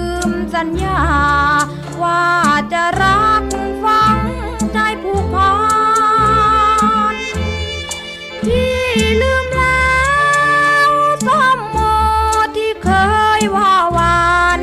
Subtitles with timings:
[0.28, 1.02] มสัญญา
[2.02, 2.24] ว่า
[2.72, 3.44] จะรัก
[3.84, 4.18] ฟัง
[4.72, 5.54] ใจผู้พั
[7.14, 7.16] น
[8.46, 8.74] ที่
[9.22, 10.02] ลืมแล้
[10.88, 10.90] ว
[11.26, 11.76] สมโม
[12.56, 12.90] ที่เค
[13.40, 14.60] ยว่าวาน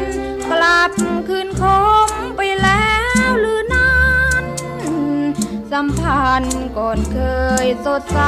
[0.51, 0.91] กลับ
[1.27, 1.63] คืนค
[2.07, 2.95] มไปแล้
[3.27, 4.01] วหรือนั้
[4.41, 4.43] น
[5.71, 7.17] สัมพันธ์ก่อนเค
[7.65, 8.19] ยสดใส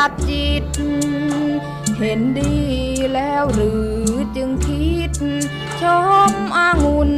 [0.00, 0.64] จับจิต
[1.98, 2.56] เห็นดี
[3.14, 3.70] แล้วหรื
[4.04, 5.12] อจึงคิด
[5.80, 5.82] ช
[6.30, 7.12] มอางุ่น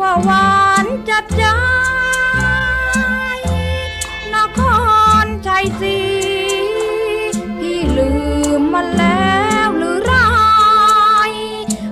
[0.00, 1.44] ว่าหวานจับใจ
[4.34, 4.60] นค
[5.24, 5.98] รชัยศรี
[7.58, 8.10] พี่ลื
[8.58, 10.14] มมันแล้วหรือไร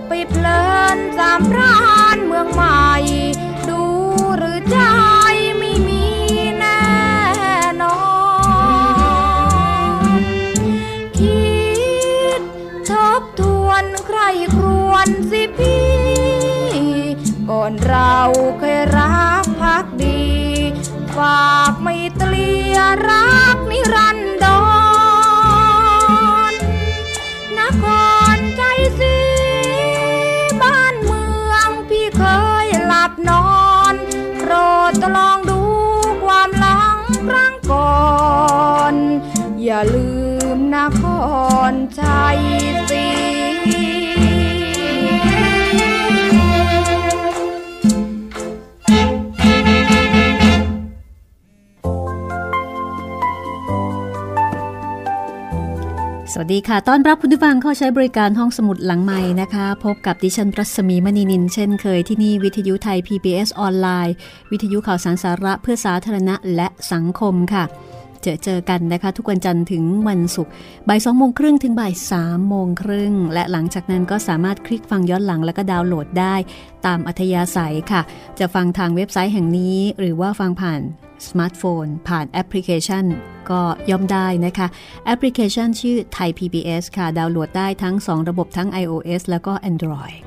[0.09, 0.65] ไปเพลิ
[0.97, 1.80] นสามพรา
[18.23, 20.23] เราเคยรักพักดี
[21.17, 24.20] ฝากไม่เตลียรักนิรันด
[56.53, 64.15] ดีค่ะ ต้อนรับคุณผู้ฟังเข้าใช้บริการห้องสมุดหลังใหม่นะคะ พบกับดิฉันรัศมีมณีนิล เช่นเคยที่นี่วิทยุ Thai PBS ออนไลน์
[64.51, 67.65] วิทยุข่าวสารสาระเพื่อสาธารณะและสังคมค่ะ
[68.23, 70.53] เจอเจอกันนะคะ ทุกวันจันทร์ถึงวันศุกร์
[70.89, 76.35] บ่ายสองโมงครึ่งถึงบ่ายสามโมงครึ่ง และหลังจากนั้นก็สามารถคลิกฟังย้อนหลังแล้วก็ดาวน์โหลดได้
[76.87, 78.03] ตามอัธยาศัยค่ะ
[78.39, 80.83] จะฟังทางเว็บไซต์แห่งนี้ หรือว่าฟังผ่าน
[81.29, 83.05] สมาร์ทโฟน ผ่านแอปพลิเคชัน
[83.51, 83.61] ก็
[83.91, 84.67] ย่อมได้นะคะ
[85.07, 90.19] แอปพลิเคชันชื่อไทย PBS ค่ะ ดาวน์โหลดได้ทั้ง 2 ระบบทั้ง iOS แล้วก็ Android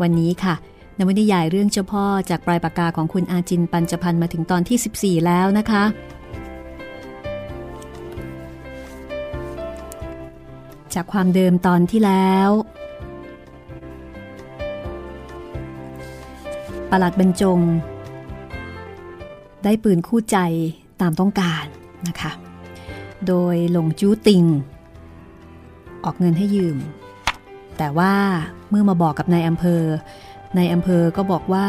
[0.00, 0.54] วันนี้ค่ะ
[0.98, 5.84] นวนิยายเรื่องเจ้าพ่อจากปลายปากกาของคุณอาจินปัญจพันธ์มาถึงตอนที่ 14 แล้วนะคะ
[10.94, 12.50] จากความเดิมตอนที่แล้ว
[16.90, 17.60] ประหลัดบรรจง
[19.64, 20.38] ได้ปืนคู่ใจ
[21.00, 21.64] ตามต้องการ
[22.08, 22.32] นะคะ
[23.26, 24.44] โดยหลงจู้ติง
[26.04, 26.76] ออกเงินให้ยืม
[27.78, 28.14] แต่ว่า
[28.70, 29.82] เมื่อมาบอกกับนายอำเภอ
[30.56, 31.68] นายอำเภอก็บอกว่า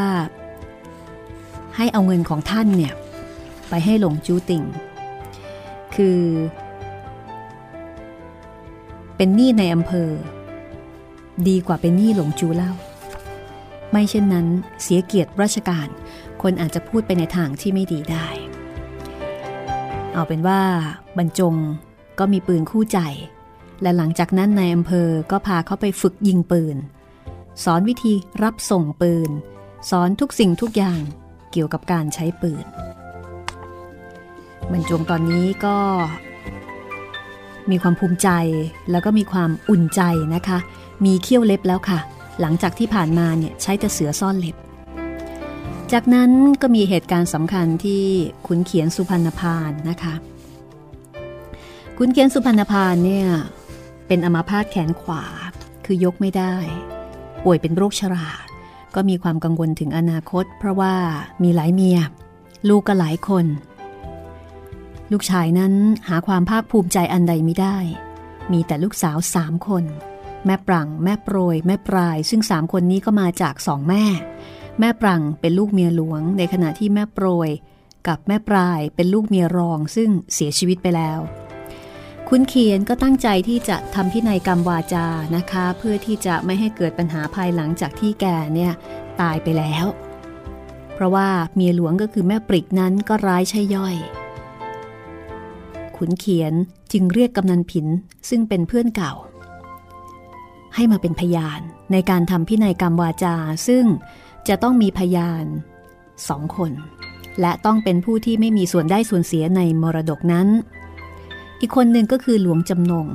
[1.75, 2.94] ให้เอาเงินของท่านเนี่ย
[3.69, 4.63] ไปให้หลงจู้ติง
[5.95, 6.19] คือ
[9.15, 10.09] เป็นหนี้ในอำเภอ
[11.48, 12.71] ดีกว่าเป็นหนี้หลงจูเล่า
[13.91, 14.48] ไม่เช่นนั้น
[14.83, 15.88] เสียเกียรติราชการ
[16.47, 18.27] คนอาจจะพูดไปในทางที่ไม่ดีได้
[20.13, 20.62] เอาเป็นว่า
[21.18, 21.56] บรรจง
[22.19, 23.00] ก็มีปืนคู่ใจ
[23.81, 26.77] และหลังจากนั้นนายอำเภอก็พาเขาไปฝึกยิงปืน
[27.63, 28.13] สอนวิธี
[28.44, 29.30] รับส่งปืน
[29.89, 31.01] สอนทุกสิ่งทุกอย่าง
[31.51, 32.65] เกี่ยวกับการใช้ปืน
[34.71, 35.77] บรรจงตอนนี้ก็
[37.69, 38.30] มีความภูมิใจ
[38.91, 40.01] แล้วก็มีความอุ่นใจ
[40.36, 40.57] นะคะ
[41.06, 42.00] มีเขี้ยวเล็บแล้วค่ะ
[42.41, 44.56] หลังจากที่ผ่านมาเนี่ยใช้แต่เสือซ่อนเล็บ
[45.93, 48.03] จากนั้นก็มีเหตุการณ์สำคัญที่
[48.47, 50.15] ขุนเขียนสุพรรณพานนะคะ
[51.97, 53.27] ขุนเขียนสุพรรณพานเนี่ย
[54.07, 55.23] เป็นอัมาพาตแขนขวา
[55.85, 56.55] คือยกไม่ได้
[57.43, 58.27] ป่วยเป็นโรคชรา
[58.95, 60.95] ก็มีความกังวลถึงอนาคต เพราะว่า
[61.43, 61.99] มีหลายเมีย
[62.69, 63.45] ลูกก็หลายคน
[65.11, 65.73] ลูกชายนั้น
[66.07, 67.77] หาความภาคภูมิใจอันใดไม่ได้
[68.51, 69.83] มีแต่ลูกสาวสามคน
[70.45, 74.03] แม่ปรัง แม่โปรย แม่ปลาย ซึ่งสามคนนี้ก็มาจากสองแม่
[74.80, 77.50] แม่ปรังเป็นลูกเมียหลวง ในขณะที่แม่โปรย
[78.07, 81.19] กับแม่ปลายเป็นลูกเมียรองซึ่งเสียชีวิตไปแล้ว
[82.30, 88.72] คุณเขียนก็ตั้งใจที่จะทำพินัยกรรมวาจานะคะ เพื่อที่จะไม่ให้เกิดปัญหาภายหลังจากที่แกเนี่ย
[89.22, 89.86] ตายไปแล้ว
[90.94, 93.95] เพราะว่าเมียหลวงก็คือแม่ปริกนั้นก็ร้ายใช่ย่อย
[95.98, 96.54] ขุนเขียน
[96.92, 97.88] จึงเรียกกำนันผิน
[98.30, 99.13] ซึ่งเป็นเพื่อนเก่า
[100.75, 101.62] ให้มาเป็นพยาน
[101.92, 103.36] ในการทำพินัยกรรมวาจา
[103.68, 103.86] ซึ่ง
[104.50, 105.45] จะต้องมีพยาน
[106.30, 106.71] สองคน
[107.42, 110.47] และต้องเป็นผู้ที่ไม่มีส่วนได้ส่วนเสียในมรดกนั้น
[111.62, 113.07] อีกคนหนึ่งก็คือหลวงจำนง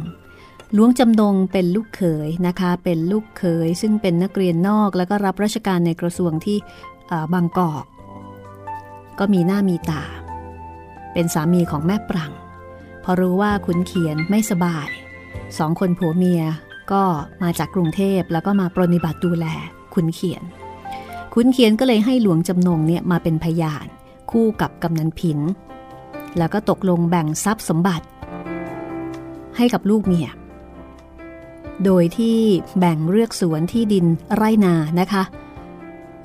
[0.74, 6.58] หลวงจำนงเป็นลูกเขยนะคะ เป็นลูกเขยซึ่งเป็นนักเรียนนอกแล้วก็รับราชการในกระทรวงที่
[7.32, 7.84] บางกอก
[9.18, 10.04] ก็มีหน้ามีตา
[11.12, 12.32] เป็นสามีของแม่ปรัง
[13.04, 14.88] พอรู้ว่าขุนเขียนไม่สบาย
[15.58, 16.42] สองคนผัวเมีย
[16.92, 17.02] ก็
[17.42, 19.46] มาจากกรุงเทพแล้วก็มาปรนิบัติดูแล
[19.94, 20.42] ขุนเขียน
[21.32, 23.86] ขุนเขียนก็เลยให้หลวงจำนงเนี่ยมาเป็นพยาน
[24.30, 25.38] คู่กับกำนันผิน
[26.38, 28.06] แล้วก็ตกลงแบ่งทรัพย์สมบัติ
[29.56, 30.28] ให้กับลูกเมีย
[31.84, 32.38] โดยที่
[32.78, 35.22] แบ่งเลือกสวนที่ดินไร่นานะคะ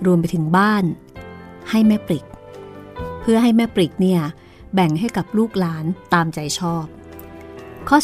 [0.05, 0.83] รวมไปถึงบ้าน
[1.69, 2.25] ให้แม่ปริก
[3.21, 4.21] เพื่อให้แม่ปริกเนี่ย
[4.73, 6.85] แบ่งให้กับลูกหลานตามใจชอบ
[7.89, 7.97] ข้อ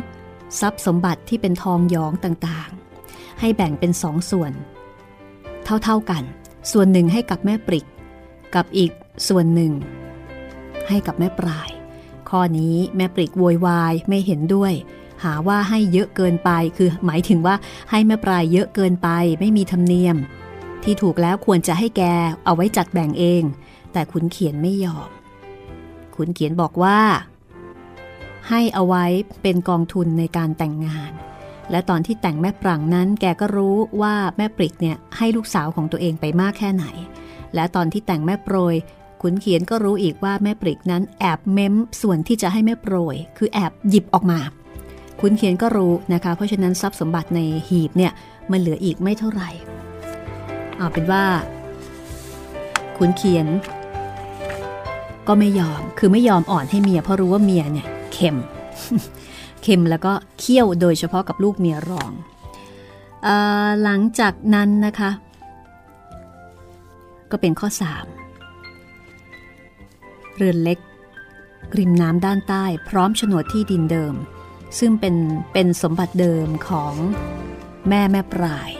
[0.00, 0.60] 2.
[0.60, 4.52] ทรัพย์สมบัติที่เป็นทองหยองต่างๆ ให้แบ่งเป็นสองส่วน
[5.84, 6.22] เท่าๆกัน
[6.72, 7.86] ส่วนหนึ่งให้กับแม่ปริก
[8.54, 8.92] กับอีก
[9.28, 9.72] ส่วนหนึ่ง
[10.88, 11.70] ให้กับแม่ปลาย
[12.30, 14.72] ข้อนี้แม่ปริกโวยวายไม่เห็นด้วย
[15.24, 17.54] หาว่าให้เยอะเกินไป คือหมายถึงว่า
[17.90, 19.08] ให้แม่ปลายเยอะเกินไป
[19.40, 20.16] ไม่มีธรรมเนียม
[20.84, 22.02] ที่ถูกแล้วควรจะให้แก
[22.44, 23.42] เอาไว้จัดแบ่งเอง
[23.92, 25.08] แต่ขุนเขียนไม่ยอม
[26.16, 26.98] ขุนเขียนบอกว่า
[28.48, 29.04] ให้เอาไว้
[29.42, 31.12] เป็นกองทุนในการแต่งงาน
[31.70, 36.84] และตอนที่แต่งแม่ปรังนั้นแกก็รู้ว่าแม่ปริกเนี่ยให้ลูกสาวของตัวเองไปมากแค่ไหน
[37.54, 38.74] และตอนที่แต่งแม่โปรย
[39.22, 44.38] ขุนเขียนก็รู้อีกว่าแม่ปริกนั้นแอบเม้มส่วนที่จะให้แม่โปรย คือแอบหยิบออกมา
[45.20, 48.12] ขุนเขียนก็รู้นะคะ เพราะฉะนั้นทรัพย์สมบัติในหีบเนี่ย
[48.50, 49.50] มันเหลืออีกไม่เท่าไหร่
[50.76, 51.24] เอาเป็นว่า
[52.98, 53.46] ขุนเขียน
[55.28, 58.36] ก็ไม่ยอมคือไม่ยอมอ่อนให้เมียเพราะรู้ว่าเมียเนี่ยเข็ม
[59.62, 62.10] เข็มแล้วก็เคี่ยวโดยเฉพาะกับลูกเมียรอง
[63.26, 63.28] อ
[63.82, 65.10] หลังจากนั้นนะคะ
[67.30, 67.68] ก็เป็นข้อ
[69.44, 70.78] 3 เรือนเล็ก
[71.78, 74.14] ริมน้ำด้านใต้ พร้อมโฉนดที่ดินเดิม
[74.78, 75.16] ซึ่งเป็น
[75.52, 76.94] เป็นสมบัติเดิมของ
[77.88, 78.70] แม่แม่ปลาย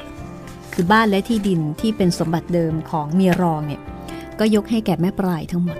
[0.73, 3.83] คือบ้านและที่ดินที่เป็นสมบัติเดิมของเมียรองเนี่ย
[4.39, 5.79] ก็ยกให้แก่แม่ปลายทั้งหมด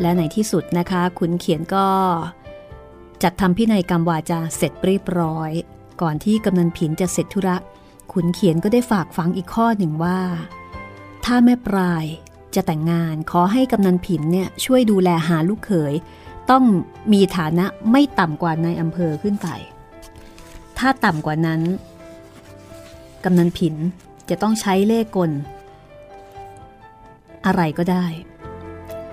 [0.00, 1.86] และในที่สุดนะคะขุนเขียนก็
[3.22, 5.50] จัดทำพินัยกรรมวาจาเสร็จเรียบร้อย
[6.00, 7.56] ก่อนที่กำนันผินจะเสร็จธุระ
[8.12, 10.20] ขุนเขียนก็ได้ฝากฝังอีกข้อหนึ่งว่า
[11.24, 12.04] ถ้าแม่ปลาย
[12.54, 15.94] จะแต่งงานขอให้กำนันผินเนี่ยช่วยดูแลหาลูกเขย
[16.50, 16.64] ต้อง
[17.12, 19.48] มีฐานะไม่ต่ำกว่าในอำเภอขึ้นไป
[20.78, 21.60] ถ้าต่ำกว่านั้น
[23.24, 23.74] กำนันผิน
[24.28, 25.30] จะต้องใช้เล่กล
[27.46, 28.06] อะไรก็ได้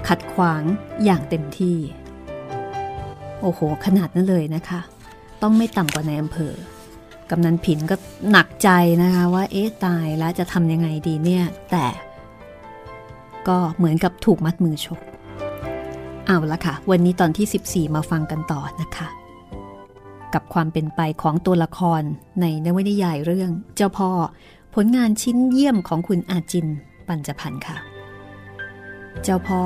[0.07, 0.63] ขัดขวาง
[1.03, 1.77] อย่างเต็มที่
[3.41, 4.79] โอ้โห ขนาดนั้นเลยนะคะ
[5.41, 6.53] ต้องไม่ต่ำกว่าในอำเภอ
[7.29, 7.95] กำนันผินก็
[8.31, 8.69] หนักใจ
[9.01, 11.85] นะคะว่าเอ๊ะตายแล้วจะทำยังไงดีเนี่ย แต่
[13.47, 14.99] ก็เหมือนกับถูกมัดมือชก
[16.25, 19.07] เอาละค่ะ วันนี้ตอนที่ 14 มาฟังกันต่อนะคะ
[20.33, 22.01] กับความเป็นไปของตัวละคร
[22.41, 24.09] ในนวนิยายเรื่อง เจ้าพ่อ
[24.75, 26.67] ผลงานชิ้นเยี่ยมของคุณอาจิน
[27.07, 27.77] ปัญจพันธ์ค่ะ
[29.23, 29.61] เจ้าพ่อ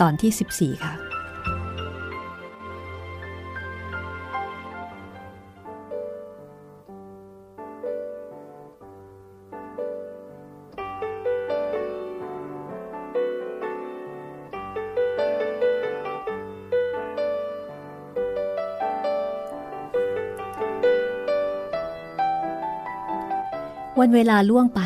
[0.00, 1.11] ตอนที่ 14 ค่ะ
[24.02, 24.80] วันเวลาล่วงไป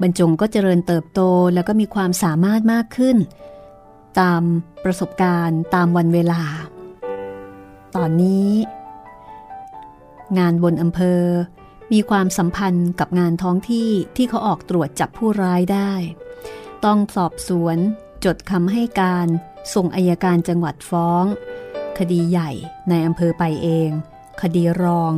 [0.00, 1.20] บรรจงก็เจริญเติบโต
[1.54, 3.16] แล้วก็มีความสามารถมากขึ้น
[4.20, 4.42] ตาม
[4.84, 6.42] ประสบการณ์ตามวันเวลา
[7.96, 8.50] ตอนนี้
[10.38, 11.22] งานบนอำเภอ
[11.92, 15.92] มีความสัมพันธ์กับงานท้องที่ที่เขาออกตรวจจับผู้ร้ายได้
[16.84, 17.76] ต้องสอบสวน
[18.24, 19.26] จดคำให้การ
[19.74, 21.24] ส่งอายการจังหวัดฟ้อง
[21.98, 22.50] คดีใหญ่
[22.88, 23.90] ในอำเภอไปเอง
[24.42, 25.14] คดีรอง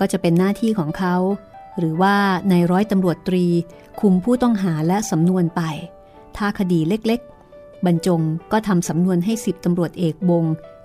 [0.00, 1.16] ก็จะเป็นหน้าที่ของเขา
[1.78, 2.16] หรือว่า
[2.50, 3.46] ในร้อยตำรวจตรี
[4.00, 5.62] คุมผู้ต้องหาและสำนวนไป
[6.36, 8.20] ถ้าคดีเล็กๆ บรรจง
[8.52, 10.44] ก็ทำสำนวนให้สิบตำรวจเอกบง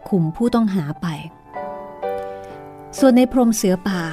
[0.10, 1.08] คุมผู้ต้องหาไป
[3.00, 4.04] ส่วนในพรมเสือป่า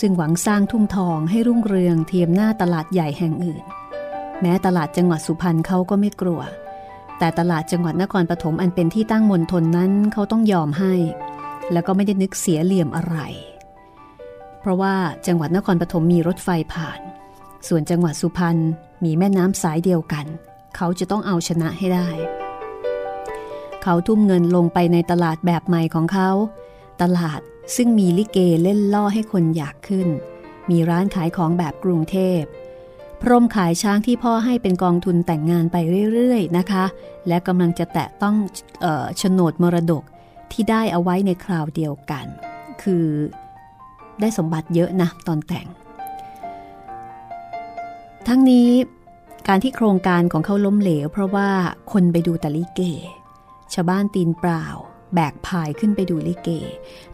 [0.00, 3.62] ซึ่งหวังสร้างทุ่งทองให้รุ่งเรืองเทียมหน้าตลาดใหญ่แห่งอื่น
[4.40, 6.40] แม้ตลาดจังหวัดสุพรรณเขาก็ไม่กลัว
[7.18, 10.94] แต่ตลาดจังหวัดนครปฐมอันเป็นที่ตั้งมณฑลนั้นเขาต้องยอมให้
[11.72, 13.18] แล้วก็ไม่ได้นึกเสียเหลี่ยมอะไร
[14.60, 14.94] เพราะว่า
[15.26, 17.00] จังหวัดนครปฐมมีรถไฟผ่าน
[17.68, 18.56] ส่วนจังหวัดสุพรรณ
[19.04, 20.26] มีแม่น้ำสายเดียวกัน
[20.76, 22.08] เขาจะต้องเอาชนะให้ได้
[23.82, 26.30] เขาทุ่มเงินลงไปในตลาดแบบใหม่ของเขา
[27.02, 27.40] ตลาด
[27.76, 30.08] ซึ่งมีลิเกเล่นล่อให้คนอยากขึ้น
[30.70, 32.42] มีร้านขายของแบบกรุงเทพ
[33.22, 35.76] พรมขายช้างที่พ่อให้เป็นกองทุนแต่งงานไป
[36.12, 36.84] เรื่อย ๆ นะคะ
[37.28, 38.36] และกำลังจะแตะต้อง
[39.18, 40.02] โฉนดมรดก
[40.52, 42.26] ที่ได้เอาไว้ในคราวเดียวกัน
[42.82, 43.06] คือ
[44.20, 45.66] ได้สมบัติเยอะนะตอนแต่ง
[48.28, 48.70] ทั้งนี้
[49.48, 51.48] การที่โครงการของเขาล้มเหลว เพราะว่า
[51.92, 52.80] คนไปดูแต่ลิเก
[53.72, 54.66] ชาวบ้านตีนเปล่า
[55.14, 56.48] แบกพายขึ้นไปดูลิเก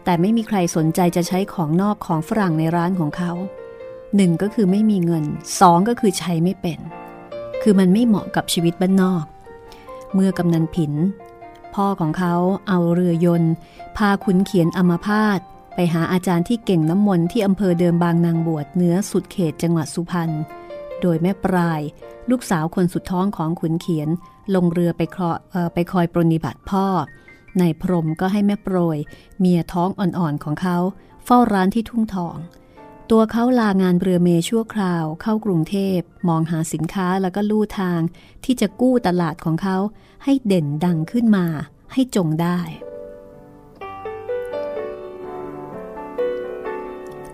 [0.03, 3.31] แต่ไม่มีใครสนใจจะใช้ของนอกของฝรั่งในร้านของเขา
[4.15, 5.25] หนึ่งก็คือไม่มีเงิน
[5.59, 6.79] สองก็คือใช้ไม่เป็น
[7.61, 9.25] คือมันไม่เหมาะกับชีวิตบ้านนอก
[10.13, 10.93] เมื่อกำนันผิน
[11.75, 12.35] พ่อของเขา
[12.67, 13.53] เอาเรือยนต์
[13.97, 15.39] พาขุนเขียนอมาพาต
[15.75, 20.31] ไปหาอาจารย์ที่เก่งน้ำมนต์ที่อำเภอเดิมบางนางบวชเนื้อสุดเขตจังหวัดสุพรรณ
[21.01, 21.81] โดยแม่ปลาย
[22.29, 24.09] ลูกสาวคนสุดท้องของขุนเขียน
[24.55, 26.85] ลงเรือไปคออไปคอยปรนิบัติพ่อ
[27.59, 28.97] ในพรมก็ให้แม่โปรย
[29.39, 30.77] เมียท้องอ่อนๆของเขา
[31.25, 32.35] เฝ้าร้านที่ทุ่งทอง
[33.11, 37.99] ตัวเขาลางานเรือเมชั่วคราวเข้ากรุงเทพมองหาสินค้าแล้วก็ลู่ทาง
[38.43, 39.77] ที่จะกู้ตลาดของเขา
[40.23, 41.45] ให้เด่นดังขึ้นมา
[41.93, 42.59] ให้จงได้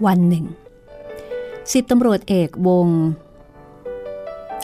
[0.05, 0.45] วันหนึ่ง
[1.71, 2.87] สิบตำรวจเอกวง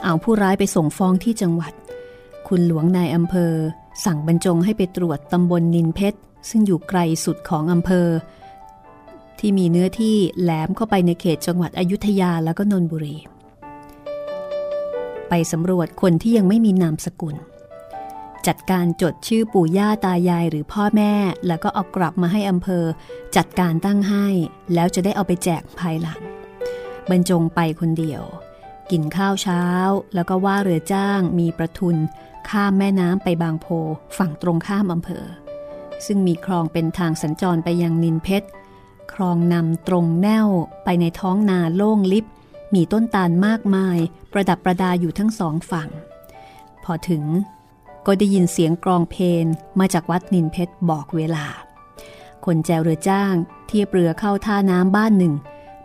[0.04, 1.74] เอาผู้ร้ายไปส่งฟ้องที่จังหวัด
[2.48, 3.54] คุณหลวงนายอำเภอ
[4.06, 8.08] สั่งบรรจงให้ไปตรวจตำบลนินเพชร ซึ่งอยู่ไกลสุดของอำเภอ
[9.39, 13.17] ที่มีเนื้อที่แหลมเข้าไปในเขตจังหวัดอยุธยาแล้วก็นนบุรี
[15.29, 17.36] ไปสำรวจคนที่ยังไม่มีนามสกุล
[18.48, 21.13] จัดการจดชื่อปู่ย่าตายายหรือพ่อแม่
[21.48, 22.84] แล้วก็เอากลับมาให้อำเภอ
[23.36, 24.27] จัดการตั้งให้
[24.74, 26.22] แล้วจะได้เอาไปแจกภายหลัง
[27.10, 28.24] บรรจงไปคนเดียว
[28.91, 29.63] กินข้าวเช้า
[30.15, 31.98] แล้วก็ว่าเรือจ้างมีประทุน
[32.50, 33.67] ข้ามแม่น้ำไปบางโพ
[34.17, 35.25] ฝั่งตรงข้ามอำเภอ
[36.06, 38.48] ซึ่งมีคลองเป็นทางสัญจรไปยังนินเพชร
[39.20, 40.48] คลองนำตรงแนว
[40.84, 42.26] ไปในท้องนาโล่งลิบ
[42.74, 43.98] มีต้นตาลมากมาย
[44.32, 45.90] ประดับประดาอยู่ทั้งสองฝั่ง
[46.84, 47.24] พอถึง
[48.06, 49.44] ก็ได้ยินเสียงกรองเพลง
[49.80, 51.46] มาจากวัดนินเพชรบอกเวลา
[52.46, 53.34] คนแจวเรือจ้าง
[53.68, 55.34] เทียบเรือเข้าท่าน้ำบ้านหนึ่ง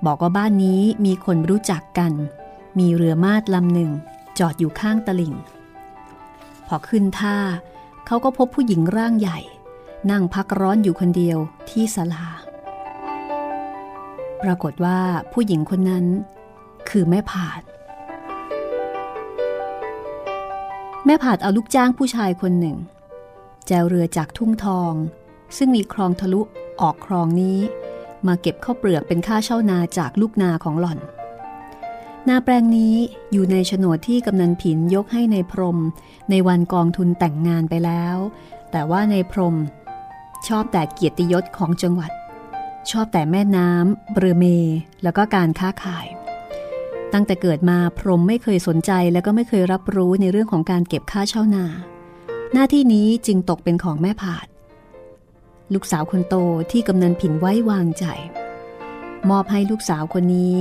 [0.06, 2.12] บอกว่าบ้านนี้มีคนรู้จักกัน
[2.78, 3.90] มีเรือมาดลำหนึ่ง
[4.38, 5.34] จอดอยู่ข้างตลิ่ง
[6.66, 7.38] พอขึ้นท่า
[8.06, 9.38] เขาก็พบผู้หญิงร่างใหญ่
[10.10, 11.38] นั่งพักร้อนอยู่คนเดียว
[11.70, 12.26] ที่ศาลา
[14.42, 14.98] ปรากฏว่า
[15.32, 16.04] ผู้หญิงคนนั้น
[16.88, 17.62] คือแม่ผาด
[21.06, 22.76] แม่ผาดเอาลูกจ้างผู้ชายคนหนึ่ง
[23.66, 24.92] แจวเรือจากทุ่งทอง
[25.56, 26.40] ซึ่งมีคลองทะลุ
[26.80, 27.58] ออกคลองนี้
[28.26, 30.98] มาเก็บข้าวเปลือกเป็นค่าเช่านาจากลูกนาของหล่อน
[32.28, 32.94] นาแปลงนี้
[33.32, 35.78] อยู่ในโฉนดที่กำนันผินยกให้ในพรม
[36.30, 38.16] ในวันกองทุนแต่งงานไปแล้ว
[38.70, 39.56] แต่ว่าในพรม
[40.48, 42.10] ชอบแต่เกียรติยศของจังหวัด
[42.90, 44.44] ชอบแต่แม่น้ำเบรเม
[45.02, 46.06] แล้วก็การค้าขาย
[47.12, 51.66] ตั้งแต่เกิดมาพรมไม่เคยสนใจและก็ไม่เคยรับรู้ในเรื่องของการเก็บค่าเช่านา
[52.52, 54.46] หน้าที่นี้จึงตกเป็นของแม่ผาด
[55.72, 56.34] ลูกสาวคนโต
[56.70, 58.04] ที่กำนันผินไว้วางใจ
[59.30, 60.60] มอบให้ลูกสาวคนนี้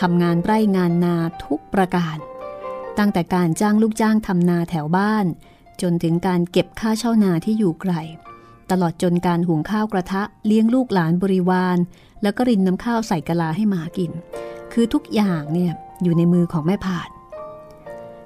[0.00, 2.16] ทำงานไร่งานนาทุกประการ
[2.98, 5.26] ตั้งแต่การจ้างลูกจ้างทำนาแถวบ้าน
[5.82, 7.94] จนถึงการเก็บค่าเช่านาที่อยู่ไกล
[8.70, 11.78] ตลอดจนการหุงข้าวกระทะเลี้ยงลูกหลานบริวาร
[12.22, 14.12] แล้วก็รินน้ำข้าวใส่กะลาให้หมากิน
[14.72, 17.08] คือทุกอย่างเนี่ยอยู่ในมือของแม่ผาด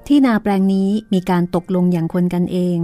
[0.07, 2.77] ที่นาแปลงนี้มีการตกลงอย่างคนกันเอง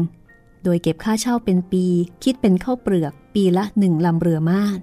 [0.63, 1.85] โดยเก็บค่าเช่าเป็นปี
[2.23, 4.79] คิดเป็นข้าวเปลือก ปีละหนึ่งลำเรือมาด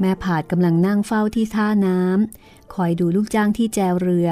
[0.00, 4.28] แม่ผาดกำลังนั่งเฝ้าที่ท่าน้ำคอยดูลูกจ้างที่แจวเรือ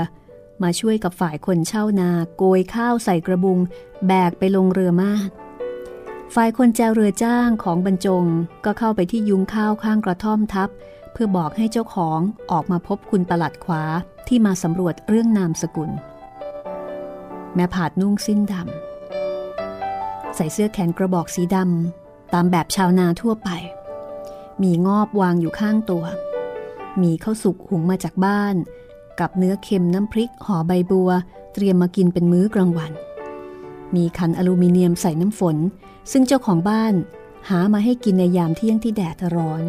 [0.62, 3.58] มาช่วยกับฝ่ายคนเช่านาโกยข้าวใส่กระบุง
[4.06, 5.30] แบกไปลงเรือมาด
[6.34, 8.24] ฝ่ายคนแจวเรือจ้างของบรรจง
[8.64, 10.68] ก็เข้าไปที่ยุงข้าวข้างกระท่อมทับ
[11.12, 12.20] เพื่อบอกให้เจ้าของ
[12.50, 13.82] ออกมาพบคุณประหลัดขวา
[14.28, 15.90] ที่มาสำรวจเรื่องนามสกุล
[17.54, 23.48] แม่ผาดนุ่งสิ้นดำใส่เสื้อแขนกระบอกสีดำตามแบบชาวนาทั่วไป
[24.62, 26.04] มีงอบวางอยู่ข้างตัว
[27.02, 28.54] มีข้าวสุกหุงมาจากบ้าน
[29.20, 31.10] กับเนื้อเค็มน้ำพริกห่อใบบัว
[31.54, 32.92] เตรียมมากินเป็นมื้อกลางวัน
[33.94, 35.56] มีขันอลูมิเนียมใส่น้ำฝน
[36.12, 36.94] ซึ่งเจ้าของบ้าน
[37.48, 39.64] หามาให้กินในยามเที่ยงที่แดดร้อน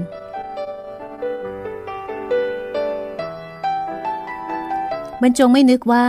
[5.22, 6.08] บรรจงไม่นึกว่า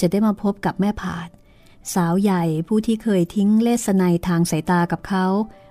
[0.00, 1.28] จะได้มาพบกับแม่ผาด
[1.94, 5.26] สาวใหญ่ผู้ที่เคยทิ้งเลสไนทางสายตากับเขา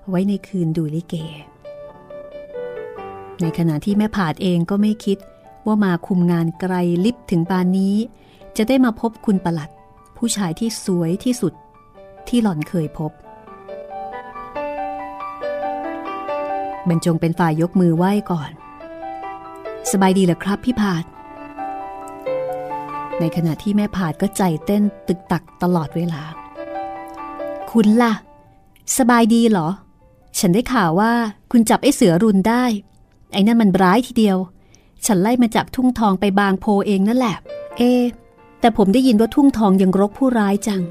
[0.10, 1.16] ไว้ในคืนดูลิเก
[3.42, 5.18] ในขณะที่แม่ผาดเองก็ไม่คิด
[5.66, 6.74] ว่ามาคุมงานไกล
[7.06, 7.96] ลิบถึงปานนี้
[8.58, 9.70] จะได้มาพบคุณประหลัด
[10.18, 11.54] ผู้ชายที่สวยที่สุด
[12.28, 13.12] ที่หล่อนเคยพบ
[16.88, 18.52] บรรจงเป็นฝ่ายยกมือไหว้ก่อน
[19.92, 21.04] สบายดีเหรอครับพี่ผาด
[23.20, 26.22] ในขณะที่แม่ผาดก็ใจเต้นตึกตักตลอดเวลา
[27.72, 28.14] คุณล่ะ
[28.98, 29.70] สบายดีเหรอ
[30.40, 31.12] ฉันได้ข่าวว่า
[31.52, 32.64] คุณจับไอ้เสือรุนได้
[33.34, 34.38] ไอ้นั่นมันร้ายทีเดียว
[35.06, 37.36] ฉันไล่มาจากทุ่งทองไปบางโพเองนั่นแหละ
[37.78, 37.82] เอ
[38.60, 40.84] แต่ผมได้ยินว่าทุ่งทองยังรกผู้ร้ายจัง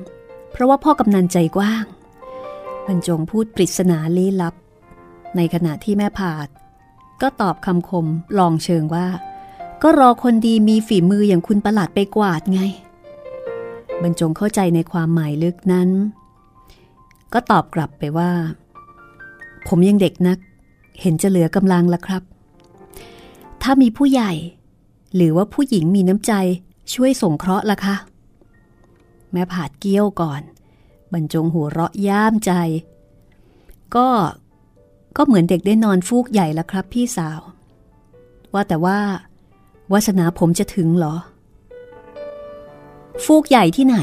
[0.52, 1.84] เพราะว่าพ่อกำนันใจกว้าง
[2.86, 4.54] บรรจงพูดปริศนาลี้ลับ
[5.36, 6.48] ในขณะที่แม่ผาด
[7.22, 8.06] ก็ตอบคำคม
[8.38, 9.06] ลองเชิงว่า
[9.82, 12.60] ก็รอคนดีมีฝีมืออย่างคุณประหลัดไปกวาดไง
[14.02, 15.88] บรรจงเข้าใจในความหมายลึกนั้น
[17.32, 18.30] ก็ตอบกลับไปว่า
[19.68, 20.38] ผมยังเด็กนัก
[21.00, 22.22] เห็นจะเหลือกำลังละครับ
[23.62, 24.32] ถ้ามีผู้ใหญ่
[25.14, 26.32] หรือว่าผู้หญิงมีน้ำใจ
[26.94, 27.96] ช่วยส่งเคราะห์ละคะ
[29.32, 30.42] แม่ผาดเกี้ยวก่อน
[31.12, 32.52] บรรจงหัวเราะย่ามใจ
[33.96, 34.08] ก็
[35.16, 37.40] ก็เหมือนเด็กได้นอนฟูกใหญ่ละครับพี่สาว
[38.54, 38.98] ว่าแต่ว่า
[39.92, 41.14] วาสนาผมจะถึงเหรอ
[43.24, 43.98] ฟูกใหญ่ที่ไหน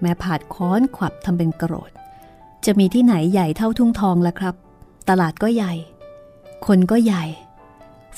[0.00, 1.90] แม่ผาดค้อนขวับทำเป็นโกรธ
[2.64, 4.54] จะมีที่ไหนใหญ่เท่าทุ่งทองละครับ
[5.08, 5.72] ตลาดก็ใหญ่
[6.66, 7.24] คนก็ใหญ่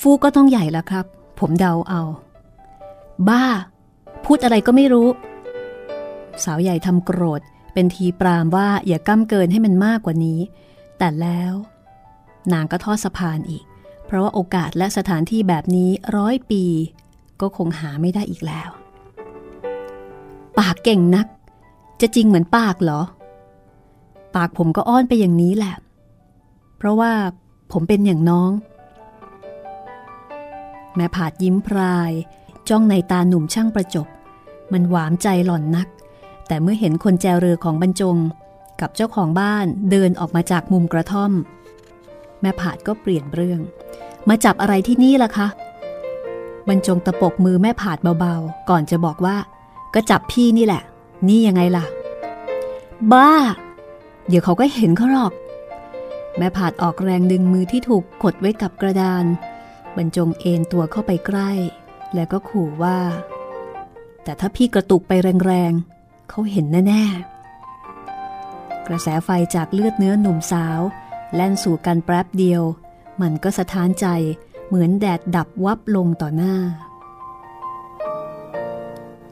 [0.01, 1.05] ฟูกก็ต้องใหญ่ละครับ
[1.39, 2.01] ผมเดาเอา
[3.29, 3.45] บ้า
[4.25, 5.07] พูดอะไรก็ไม่รู้
[6.43, 7.41] สาวใหญ่ทำโกรธ
[7.73, 10.39] เป็นทีปรามว่าอย่าก้ำเกินให้มันมากกว่านี้
[11.03, 11.53] แต่แล้ว
[12.53, 13.65] นางก็ทอดสะพานอีก
[14.05, 16.63] เพราะว่าโอกาสและสถานที่แบบนี้ร้อยปี
[17.41, 18.69] ก็คงหาไม่ได้อีกแล้ว
[20.59, 21.27] ปากเก่งนัก
[22.01, 23.01] จะจริงเหมือนปากเหรอ
[24.35, 25.75] ปากผมก็อ้อนไปอย่างนี้แหละ
[26.77, 27.11] เพราะว่า
[27.71, 28.51] ผมเป็นอย่างน้อง
[30.95, 32.11] แม่ผาดยิ้มพราย
[32.69, 34.07] จ้องในตาหนุ่มช่างประจบ
[34.73, 35.87] มันหวามใจหล่อนนัก
[36.47, 38.17] แต่เมื่อเห็นคนแจวเรือของบรรจง
[38.81, 41.31] กับเจ้าของบ้านเดินออกมาจากมุมกระท่อม
[42.41, 43.59] แม่ผาดก็เปลี่ยนเรื่อง
[44.29, 45.47] มาจับอะไรที่นี่ล่ะคะ
[46.67, 49.37] บรรจงตะปบมือแม่ผาดเบาๆ ก่อนจะบอกว่า
[49.93, 50.83] ก็จับพี่นี่แหละ
[51.27, 51.85] นี่ยังไงล่ะ
[53.11, 53.29] บ้า
[54.27, 55.33] เดี๋ยวเขาก็เห็นเขาหรอก
[56.37, 59.25] แม่ผาดออกแรงดึงมือที่ถูกกดไว้กับกระดาน
[59.97, 61.51] บรรจงเอนตัวเข้าไปใกล้
[62.15, 62.97] แล้วก็ขู่ว่า
[64.23, 65.11] แต่ถ้าพี่กระตุกไป
[65.45, 67.30] แรงๆเขาเห็นแน่ๆ
[68.93, 70.79] ระแสไฟจากเลือดเนื้อหนุ่มสาว
[71.35, 72.61] แล่นสู่กันแป๊บเดียว
[73.21, 74.07] มันก็สะท้านใจ
[74.67, 76.55] เหมือนแดดดับวับลงต่อหน้า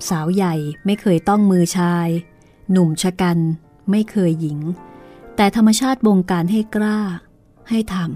[0.10, 2.08] สาวใหญ่ไม่เคยต้องมือชาย
[2.72, 3.38] หนุ่มชะกัน
[3.92, 4.60] ไม่เคยหญิง
[5.36, 7.00] แต่ธรรมชาติบงการให้กล้า
[7.70, 8.08] ให้ทำ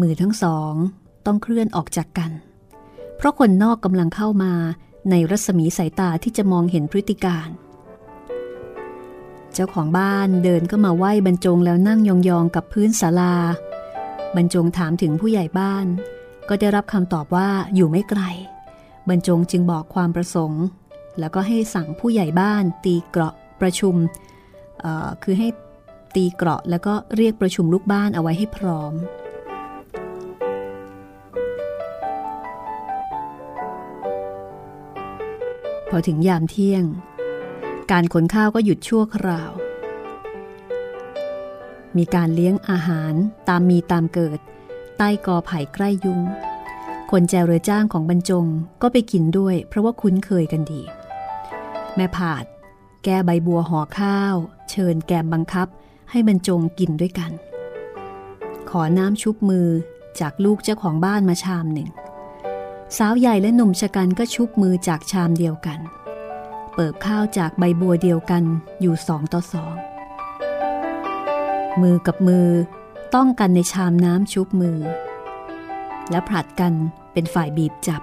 [0.00, 0.72] มือทั้งสอง
[1.26, 2.30] ต้องเคลื่อนออกจากกัน
[3.16, 4.52] เพราะคนนอกกำลังเข้ามา
[5.10, 13.34] ในรัศมีสายตาที่จะมองเห็นพฤติการเจ้าของบ้านเดินก็มาไหว้บรรจงแล้วนั่งยองๆกับพื้นศาลา
[14.36, 15.86] บรรจงถามถึงผู้ใหญ่บ้าน
[16.48, 18.20] ก็ได้รับคำตอบว่าอยู่ไม่ไกล
[19.08, 20.64] บรรจงจึงบอกความประสงค์
[21.18, 23.94] แล้วก็ให้สั่งผู้ใหญ่บ้านตีเกราะประชุม
[25.22, 25.48] คือให้
[26.14, 28.94] ตีเกราะแล้วก็เรียกประชุมลูกบ้านเอาไว้ให้พร้อม
[35.90, 36.84] พอถึงยามเที่ยง
[37.90, 39.52] การขนข้าวก็หยุดชั่วคราว
[41.96, 43.14] มีการเลี้ยงอาหาร
[43.48, 44.38] ตามมีตามเกิด
[44.98, 46.20] ใต้กอไผ่ใกล้ยุง
[47.10, 48.46] คนแจวเรือจ้างของบรรจง
[48.82, 50.82] ก็ไปกินด้วย เพราะว่าคุ้นเคยกันดี
[51.96, 52.44] แม่ผาด
[53.04, 54.34] แกใบบัวห่อข้าว
[54.70, 55.68] เชิญแกมบังคับ
[56.10, 57.30] ให้บรรจงกินด้วยกัน
[58.70, 59.68] ขอน้ำชุบมือ
[60.20, 61.88] จากลูกเจ้าของบ้านมาชามหนึ่ง
[62.98, 68.44] สาวใหญ่และหนุ่มชะกันก็ชุบมือจากชามเดียวกันเปิบข้าวจากใบบัวเดียวกัน
[68.80, 69.74] อยู่สองต่อสอง
[71.80, 72.48] มือกับมือ
[73.14, 74.78] ต้องกันในชามน้ำชุบมือ
[76.10, 76.72] และผลัดกัน
[77.12, 78.02] เป็นฝ่ายบีบจับ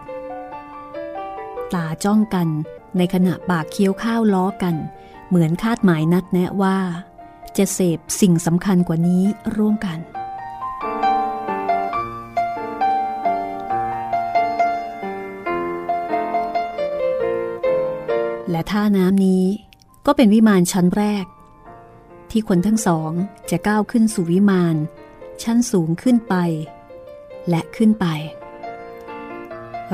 [1.73, 2.47] ตาจ้องกัน
[2.97, 4.75] ในขณะปากเคี้ยวข้าวล้อกัน
[5.27, 6.77] เหมือนคาดหมายนัดแนะว่า
[7.57, 9.23] จะเสพสิ่งสำคัญกว่านี้
[9.57, 9.99] ร่วมกัน
[18.69, 19.45] ท่าน้ำนี้
[20.05, 21.25] ก็เป็นวิมานชั้นแรก
[22.31, 23.11] ที่คนทั้งสอง
[23.49, 24.75] จะก้าวขึ้นสู่วิมาน
[25.43, 26.35] ชั้นสูงขึ้นไป
[27.49, 28.05] และขึ้นไป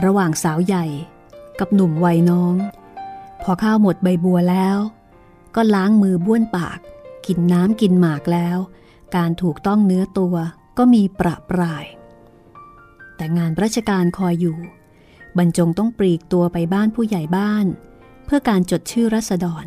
[0.03, 0.85] ระหว่างสาวใหญ่
[1.59, 2.55] กับหนุ่มวัยน้อง
[3.43, 4.77] พอข้าวหมดใบบัวแล้ว
[5.55, 6.79] ก็ล้างมือบ้วนปาก
[7.25, 8.57] กินน้ำกินหมากแล้ว
[9.15, 10.35] การถูกต้องเนื้อตัว
[10.77, 11.85] ก็มีประปราย
[13.15, 14.57] แต่งานราชการคอยอยู่
[15.37, 17.65] บรรจงต้องปลีกตัวไปบ้านผู้ใหญ่บ้าน
[18.35, 19.63] พื่อการจดชื่อรัษฎร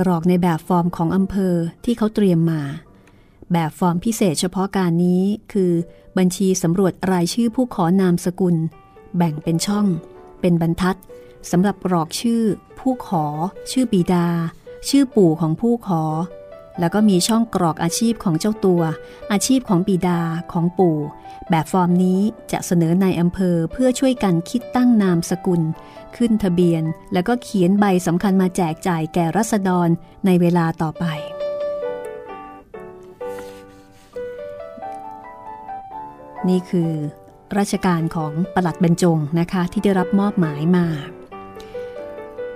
[0.00, 2.62] กรอกในแบบฟอร์มของอำเภอที่เขาเตรียมมา
[3.52, 5.22] แบบฟอร์มพิเศษเฉพาะการนี้
[5.52, 5.72] คือ
[6.18, 8.56] บัญชีสำรวจรายชื่อผู้ขอนามสกุล
[9.16, 9.86] แบ่งเป็นช่อง
[10.40, 10.98] เป็นบรรทัด
[11.50, 12.42] สำหรับกรอกชื่อ
[12.78, 13.24] ผู้ขอ
[13.70, 14.28] ชื่อบิดา
[14.88, 16.02] ชื่อปู่ของผู้ขอ
[16.80, 18.82] แล้วก็มีช่องกรอกอาชีพของเจ้าตัว
[19.32, 20.20] อาชีพของบิดา
[20.52, 20.98] ของปู่
[21.50, 22.20] แบบฟอร์มนี้
[22.52, 25.62] จะเสนอในอำเภอเพื่อช่วยกันคิดตั้งนามสกุล
[26.16, 29.88] ขึ้นทะเบียน แล้วก็เขียนใบสำคัญมาแจกจ่ายแก่รัษฎร
[30.26, 31.06] ในเวลาต่อไป
[36.48, 36.90] นี่คือ
[37.58, 40.86] ราชการของปลัดบรรจงนะคะที่ได้รับมอบหมายมา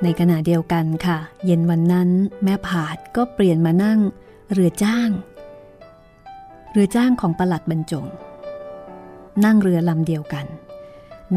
[0.02, 2.08] ในขณะเดียวกันค่ะ เย็นวันนั้น
[2.44, 3.98] แม่ผาดก็เปลี่ยนมานั่ง
[4.52, 5.10] เรือจ้าง
[6.72, 8.06] เรือจ้างของปลัดบรรจง
[9.44, 10.46] นั่งเรือลำเดียวกัน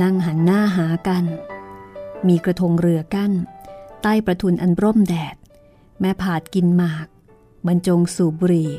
[0.02, 1.24] นั่งหันหน้าหากัน
[2.28, 3.32] มีกระทงเรือกั้น
[4.02, 5.36] ใต้ประทุนอันร่มแดด
[6.00, 7.08] แม่ผาดกินหมาก
[7.68, 8.72] บรรจงสูบบุหรี่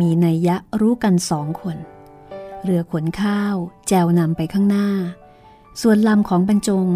[0.00, 1.76] มีนัยยะรู้กันสองคน
[2.64, 3.54] เรือขนข้าว
[3.88, 4.88] แจวนำไปข้างหน้า
[5.82, 6.86] ส่วนลำของบรรจง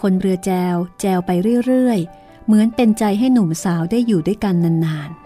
[0.00, 1.30] คนเรือแจว แจวไป
[1.66, 5.20] เรื่อยๆ เหมือนเป็นใจให้หนุ่มสาวได้อยู่ด้วยกันนานๆ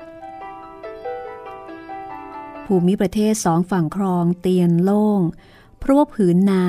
[2.64, 5.21] ภูมิประเทศสองฝั่งคลองเตียนโล่ง
[5.79, 6.64] เพราะว่าผืนนา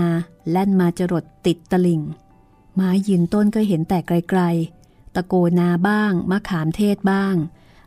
[0.49, 2.01] แล่นมาจรดติดตลิ่ง
[2.79, 7.35] ไม้ยืนต้นก็เห็นแต่ไกลๆ ตะโกนาบ้าง มะขามเทศบ้าง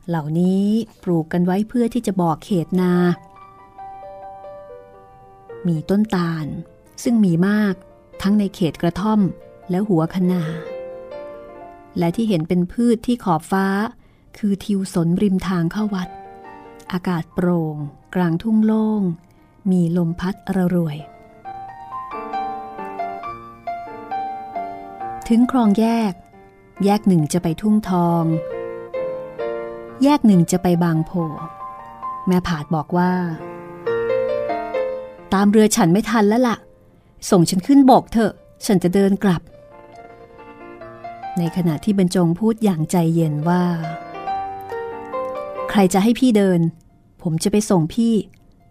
[0.09, 0.67] เหล่านี้
[1.03, 2.93] ปลูกกันไว้เพื่อที่จะบอกเขตนา
[5.67, 6.47] มีต้นตาล
[7.03, 7.75] ซึ่งมีมาก
[8.23, 9.21] ทั้งในเขตกระท่อม
[9.71, 10.43] และหัวคะนา
[11.99, 13.67] และที่เห็นเป็นพืชที่ขอบฟ้า
[14.39, 16.09] คือทิวสนริมทางเข้าวัด
[16.93, 17.77] อากาศโปร่ง
[18.15, 19.03] กลางทุ่งโล่ง
[19.71, 20.97] มีลมพัดระรวย
[25.35, 26.13] ถึงคลองแยก
[26.85, 28.25] แยกหนึ่งจะไปทุ่งทอง
[30.03, 31.13] แยกหนึ่งจะไปบางโพ
[32.27, 33.13] แม่ผาดบอกว่า
[35.35, 36.57] ตามเรือฉันไม่ทันแล้วละ่ะ
[37.31, 38.33] ส่งฉันขึ้นบกเถอะ
[38.67, 39.43] ฉันจะเดินกลับ
[41.39, 43.65] ในขณะที่บรรจงพูดอย่างใจเย็นว่า
[45.71, 46.61] ใครจะให้พี่เดิน
[47.23, 48.15] ผมจะไปส่งพี่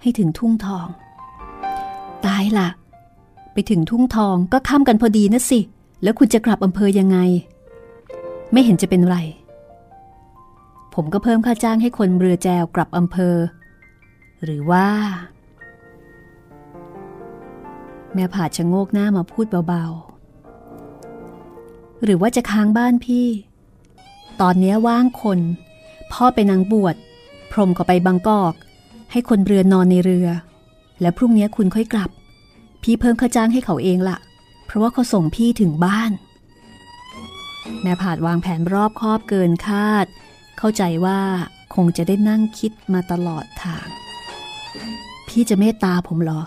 [0.01, 0.87] ให้ถึงทุ่งทอง
[2.25, 2.69] ตายละ
[3.53, 5.61] ไปถึงทุ่งทองก็ข้ามกันพอดีนะสิ
[6.03, 7.17] แล้วคุณจะกลับอำเภอยังไง
[8.51, 9.17] ไม่เห็นจะเป็นไร
[10.93, 13.35] ผมก็เพิ่มค่าจ้างให้คนเรือแจวกลับอำเภอ
[14.43, 14.87] หรือว่า
[18.13, 23.27] แม่ผาดชะโงกหน้ามาพูดเบาๆ หรือว่าจะค้างบ้านพี่
[24.41, 25.39] ตอนนี้ว่างคน
[26.11, 26.95] พ่อไปนางบวช
[27.51, 28.53] พรมก็ไปบางกอก
[29.11, 30.27] ให้คนเรือนอนในเรือ
[31.01, 32.09] และพรุ่งนี้คุณค่อยกลับ
[32.83, 34.17] พี่เพิ่มค่าจ้างให้เขาเองละ
[34.69, 36.11] เพราะว่าเขาส่งพี่ถึงบ้าน
[37.81, 40.05] แม่ผาดวางแผนรอบคอบเกินคาด
[40.57, 41.19] เข้าใจว่า
[41.75, 43.87] คงจะได้นั่งคิดมาตลอดทาง
[45.27, 46.41] พี่จะเมตตาผมหรอ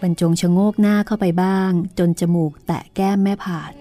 [0.00, 3.72] บรรจงชะโงกหน้าเข้าไปบ้าง จนจมูกแตะแก้มแม่ผาด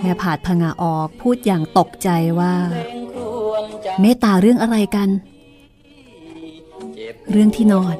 [0.00, 2.08] แม่ผาดพงาออกพูดอย่างตกใจ
[2.40, 2.54] ว่า
[4.00, 5.08] เมตตาเรื่องอะไรกัน
[7.30, 7.94] เรื่องที่นอน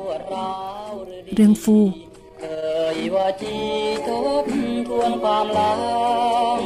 [1.34, 1.92] เรื่องฟูก
[3.14, 3.56] ว่าจี
[4.06, 4.08] ท
[4.42, 4.44] บ
[4.88, 5.72] ทวนความหลั
[6.58, 6.60] ง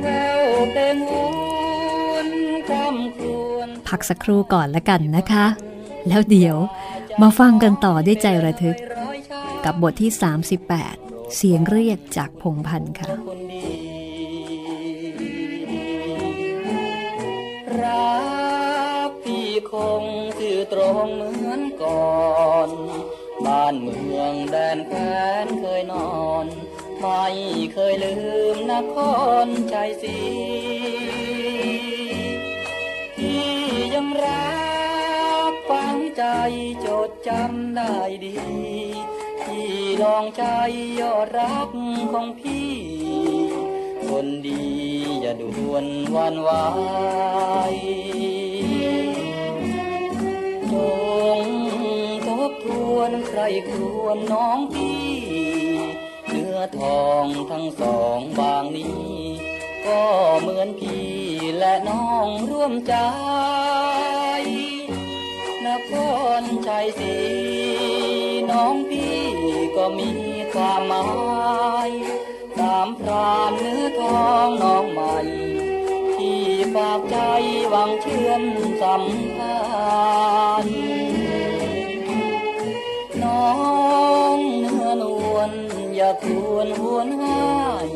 [0.00, 0.06] แว
[0.38, 0.42] ว
[0.72, 1.10] เพลงห
[2.10, 2.28] วน
[2.70, 3.20] คำค
[3.50, 5.46] วรพักสักครู่ก่อนละกันนะคะ
[6.08, 6.56] แล้วเดี๋ยว
[7.22, 10.10] มาฟังกันต่อด้วยใจระทึกร้อยชายกับบทที่
[10.72, 13.66] 38 เสียงเรียกจากพงพันธ์ค่ะคนดี
[17.82, 18.14] รั
[19.08, 20.04] กพี่คง
[20.38, 22.08] สื่อตรงเหมือนก่อ
[22.68, 24.98] นบบ้านเมืองแดนแคว
[25.44, 26.46] นเคยนอน
[27.00, 27.24] ไม่
[27.72, 28.14] เคยลื
[28.54, 28.96] มนค
[29.44, 30.18] รชัยศรี
[33.18, 33.52] ที่
[33.94, 34.54] ยังรั
[35.52, 36.24] กฝังใจ
[36.84, 38.36] จดจำได้ดี
[39.44, 39.70] ที่
[40.02, 40.44] ลองใจ
[41.00, 41.70] ยอดรัก
[42.12, 42.70] ของพี่
[44.08, 44.64] คนดี
[45.20, 46.50] อย่าด่วนวันไหว
[53.04, 53.40] วนใคร
[53.70, 55.04] ควรน้องพี่
[56.28, 59.12] เนื้อทองทั้งสองบางนี้
[59.86, 60.02] ก็
[60.40, 61.08] เหมือนพี่
[61.58, 62.94] และน้องร่วมใจ
[65.66, 65.92] นค
[66.40, 67.16] รชัยศรี
[68.50, 69.18] น้องพี่
[69.76, 70.10] ก็มี
[70.54, 71.06] ความหมา
[71.88, 71.90] ย
[72.58, 75.16] ตามพรานเนื้อทองน้องใหม่
[76.16, 76.42] ที่
[76.74, 77.16] ฝากใจ
[77.70, 78.42] หวังเชื่อม
[78.82, 79.04] สัม
[79.36, 79.56] พั
[80.64, 80.93] นธ์
[85.96, 87.44] อย่าควรหวนหา
[87.88, 87.90] ย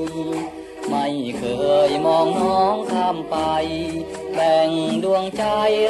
[0.88, 1.06] ไม่
[1.38, 1.44] เค
[1.88, 3.36] ยมองน้องข้ามไป
[4.34, 4.70] แบ่ง
[5.04, 5.44] ดวงใจ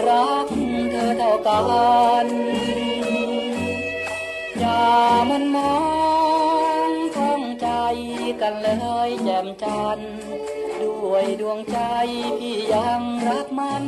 [0.09, 0.47] รัก
[0.90, 1.59] เธอเท่ากั
[2.25, 2.27] น
[4.59, 4.87] อย่า
[5.31, 5.79] มันมอ
[6.88, 7.68] งท้องใจ
[8.40, 8.68] กันเล
[9.09, 10.12] ยแจ่มจันทร์
[10.81, 11.79] ด้วยดวงใจ
[12.38, 13.85] พี่ยังรักมัน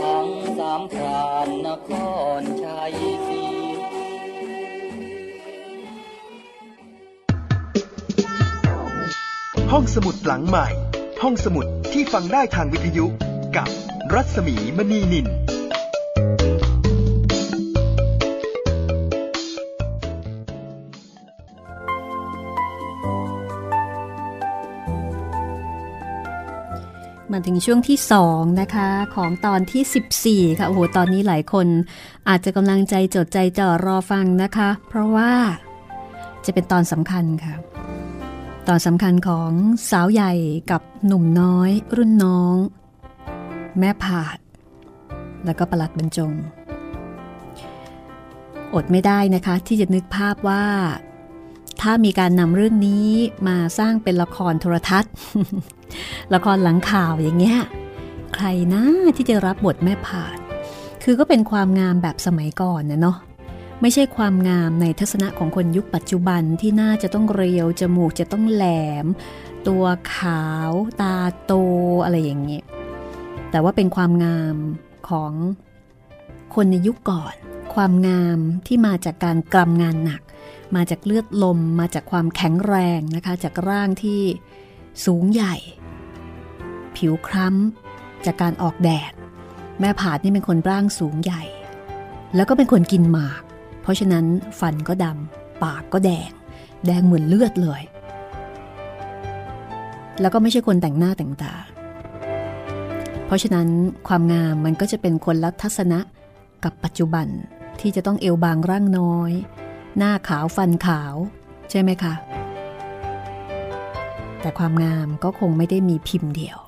[0.00, 1.90] ทั้งสามพรานนค
[2.40, 3.29] รชัย
[9.74, 10.66] ห้องสมุดหลังใหม่
[11.22, 13.06] ห้องสมุดที่ฟังได้ทางวิทยุ
[13.56, 13.68] กับ
[14.14, 15.26] รัศมีมณีนิน
[27.32, 31.66] มาถึงช่วงที่ 2 นะคะ ของตอนที่ 14 ค่ะ โอ้โห ตอนนี้หลายคน
[32.28, 35.32] อาจจะกำลังใจจดใจจ่อรอฟังนะคะ เพราะว่า
[36.44, 37.69] จะเป็นตอนสำคัญค่ะ
[38.72, 39.50] ตอนสำคัญของ
[39.90, 40.32] สาวใหญ่
[40.70, 42.56] กับหนุ่มน้อย รุ่นน้อง
[43.78, 44.38] แม่ผาด
[45.44, 46.32] แล้วก็ประหลัดบรรจง
[48.74, 50.64] อดไม่ได้นะคะที่จะนึกภาพว่า
[51.80, 53.06] ถ้ามีการนำเรื่องนี้
[53.48, 55.12] มาสร้างเป็นละครโทรทัศน์
[56.34, 57.60] ละครหลังข่าวอย่างเงี้ย
[58.34, 58.82] ใครนะ
[59.16, 60.38] ที่จะรับบทแม่ผาด
[61.02, 63.16] คือก็เป็นความงามแบบสมัยก่อนนะเนาะ
[63.80, 68.64] ไม่ใช่ความงามในทัศนะของคนยุคปัจจุบันที่น่าจะต้องเรียว จมูกจะต้องแหล
[69.04, 69.06] ม
[69.68, 71.52] ตัวขาว ตาโต
[72.04, 72.60] อะไรอย่างเงี้
[73.50, 74.56] แต่ว่าเป็นความงาม
[75.08, 75.32] ของ
[76.54, 77.34] คนในยุคก่อน
[77.74, 80.22] ความงามที่มาจากการกรำงานหนัก
[80.76, 84.22] มาจากเลือดลม มาจากความแข็งแรงนะคะ จากร่างที่
[85.04, 85.54] สูงใหญ่
[86.96, 89.12] ผิวคล้ำจากการออกแดด
[89.80, 91.42] แม่ผาดนี่เป็นคนร่างสูงใหญ่
[92.34, 93.42] แล้วก็เป็นคนกินหมาก
[93.90, 94.24] ราะฉะนั้น
[94.60, 96.30] ฟันก็ดำปากก็แดง
[96.86, 97.82] แดงเหมือนเลือดเลย
[100.20, 101.54] แล้วก็ไม่ใช่คนแต่งหน้าแต่งตา
[103.26, 103.68] เพราะฉะนั้น
[104.08, 106.00] ความงามมันก็จะเป็นคนละทัศนะ
[106.64, 107.26] กับปัจจุบัน
[107.80, 109.32] ที่จะต้องเอวบางร่างน้อย
[109.98, 111.14] หน้าขาวฟันขาว
[111.70, 112.14] ใช่ไหมคะ
[114.40, 116.58] แต่ความงามก็คงไม่ได้มีพิมพ์เดียว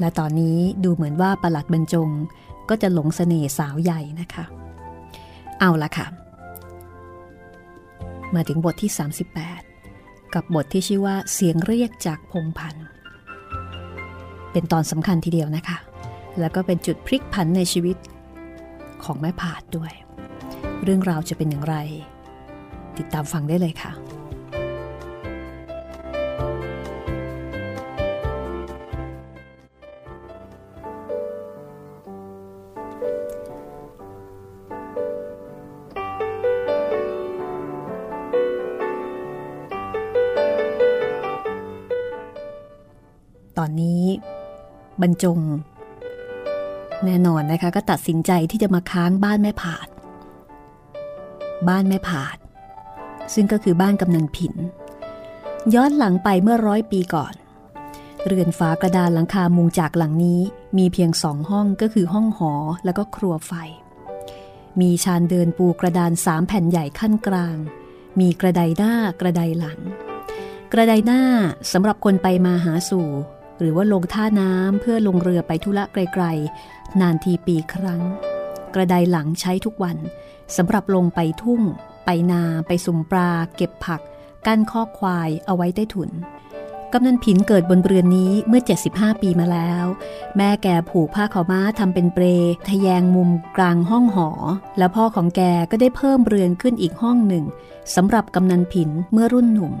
[0.00, 2.08] และตอนนี้ดูเหมือนว่าประหลัดบรรจง
[2.68, 4.44] ก็จะหลงเสน่ห์สาวใหญ่นะคะ
[5.60, 6.06] เอาละค่ะ
[8.34, 8.90] มาถึงบทที่
[9.62, 12.86] 38 กับบทที่ชื่อว่าเสียงเรียกจากพงพันธ์
[14.52, 15.78] เป็นตอนสำคัญทีเดียวนะคะ
[16.40, 17.96] แล้วก็เป็นจุดพลิกผันในชีวิต
[19.04, 19.92] ของแม่ผาดด้วย
[20.82, 21.76] เรื่องราวจะเป็นอย่างไร
[22.98, 23.92] ติดตามฟังได้เลยค่ะ
[45.06, 45.38] รรจง
[47.04, 49.88] แน่นอนนะคะก็ตัดสินใจที่จะมาค้างบ้านแม่ผาด
[51.68, 52.36] บ้านแม่ผาด
[53.34, 54.54] ซึ่งก็คือบ้านกำนันผิน
[55.74, 57.34] ย้อนหลังไปเมื่อร้อยปีก่อน
[58.26, 60.40] เรือนฝากระดานหลังคามุงจากหลังนี้
[60.78, 62.52] มีเพียงสองห้องก็คือห้องหอ
[62.84, 63.52] แล้วก็ครัวไฟ
[64.80, 67.56] มีชานเดินปูกระดานสามแผ่นใหญ่ขั้นกลาง
[68.20, 69.78] มีกระไดหน้ากระไดหลัง
[70.72, 71.22] กระไดหน้า
[71.72, 73.08] สำหรับคนไปมาหาสู่
[73.58, 78.02] หรือว่าลงท่าน้ำเพื่อลงเรือไปธุระไกลๆ นานทีปีครั้ง
[78.74, 79.96] กระไดหลังใช้ทุกวัน
[80.56, 81.62] สำหรับลงไปทุ่ง
[82.04, 84.00] ไปนาไปสุ่มปลา เก็บผัก
[84.46, 86.10] กั้นคอควายเอาไว้ใต้ถุน
[86.92, 89.84] กำนันผินเกิดบนเรือนนี้เมื่อ 75 ปีมาแล้ว
[90.36, 92.24] แม่แกผูกผ้าขาวม้าทำเป็นเปร
[92.68, 94.28] ทะแยงมุมกลางห้องหอ
[94.78, 95.40] แล้วพ่อของแก
[95.70, 97.44] ก็ได้เพิ่มเรือนขึ้นอีกห้องหนึ่ง
[97.94, 99.72] สำหรับกำนันผินเมื่อรุ่นหนุ่ม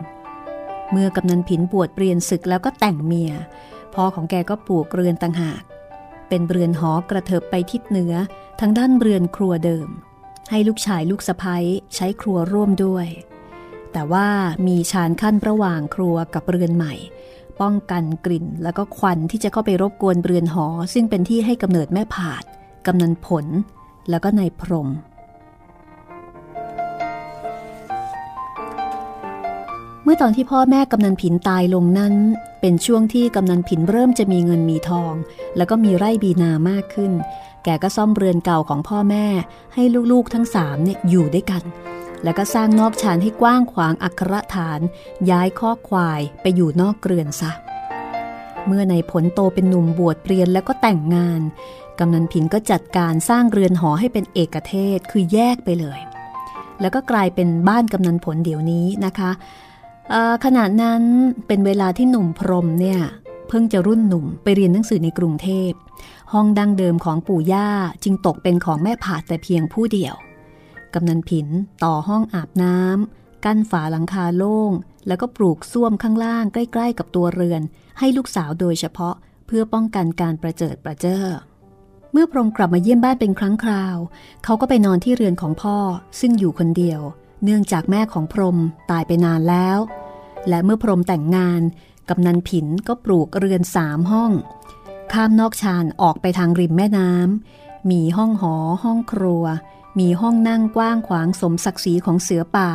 [0.90, 3.32] เมื่อกำนันผินบวชเปลี่ยนศึกแล้วก็แต่งเมีย
[3.94, 5.62] พ่อของแกก็ปลูกเรือนต่างหาก
[6.28, 8.14] เป็นเรือนหอกระเถิบไปทิศเหนือ
[8.60, 9.88] ทางด้านเรือนครัวเดิม
[10.50, 13.06] ให้ลูกชายลูกสะพ้ยใช้ครัวร่วมด้วย
[13.92, 14.28] แต่ว่า
[14.66, 16.94] มีชานขั้นระหว่างครัวกับเรือนใหม่
[17.60, 22.44] ป้องกันกลิ่นแล้วก็ควันที่จะเข้าไปรบกวนเรือนหอ ซึ่งเป็นที่ให้กำเนิดแม่ผาด
[22.86, 23.46] กำนันผล
[24.10, 24.88] แล้วก็นายพรม
[30.08, 32.14] มื่อตอนที่พ่อแม่กำนันผินตายลงนั้น
[32.60, 35.14] เป็นช่วงที่กำนันผินเริ่มจะมีเงินมีทอง
[35.56, 37.12] แล้วก็มีไร่บีนามากขึ้น
[37.64, 39.26] แกก็ซ่อมเรือนเก่าของพ่อแม่
[39.74, 41.62] ให้ลูกๆทั้งสามเนี่ยอยู่ด้วยกัน
[42.24, 44.80] แล้วก็สร้างนอกชานให้กว้างขวางอัครฐาน
[45.30, 47.52] ย้ายข้อควายไปอยู่นอกเรือนซะ
[48.66, 51.40] เมื่อในผลโตเป็นหนุ่มบวชเรียนแล้วก็แต่งงาน
[51.98, 56.00] กำนันผินก็จัดการสร้างเรือนหอให้เป็นเอกเทศคือแยกไปเลย
[56.80, 59.30] แล้วก็กลายเป็นบ้านกำนันผลเดี๋ยวนี้นะคะ
[60.44, 61.02] ขณะนั้น
[61.46, 63.00] เป็นเวลาที่หนุ่มพรมเนี่ย
[63.48, 65.70] เพิ่งจะรุ่นหนุ่มไปเรียนหนังสือในกรุงเทพ
[66.32, 67.68] ห้องดังเดิมของปู่ย่า
[68.04, 70.14] จึงตกเป็นของแม่ผาดแต่เพียงผู้เดียว
[70.94, 71.46] กำนันผิน
[71.84, 74.72] ต่อห้องอาบน้ำกั้นฝาหลังคาโล่ง
[75.06, 77.62] แล้วก็ปลูกส้วมข้างล่างใกล้ๆ กับตัวเรือน
[77.98, 79.14] ให้ลูกสาวโดยเฉพาะ
[79.46, 81.24] เพื่อป้องกันการประเจิดประเจ้อ
[82.12, 83.96] เมื่อพรมกลับมาเยี่ยมบ้านเป็นครั้งคราว
[84.44, 85.76] เขาก็ไปนอนที่เรือนของพ่อ
[86.20, 87.00] ซึ่งอยู่คนเดียว
[87.42, 88.58] เนื่องจากแม่ของพรม
[88.90, 89.78] ตายไปนานแล้ว
[90.48, 91.62] และเมื่อพรมแต่งงาน
[92.08, 94.32] กำนันผินก็ปลูกเรือนสามห้อง
[95.12, 99.44] ข้ามนอกชานออกไปทางริมแม่น้ำมีห้องหอ ห้องครัว
[99.98, 102.70] มีห้องนั่งกว้างขวางสมศักดิ์ศรีของเสือป่า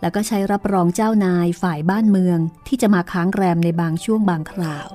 [0.00, 4.88] แล้วก็ใช้รับรองเจ้านายฝ่ายบ้านเมืองที่จะมาค้างแรมในบางช่วงบางคราว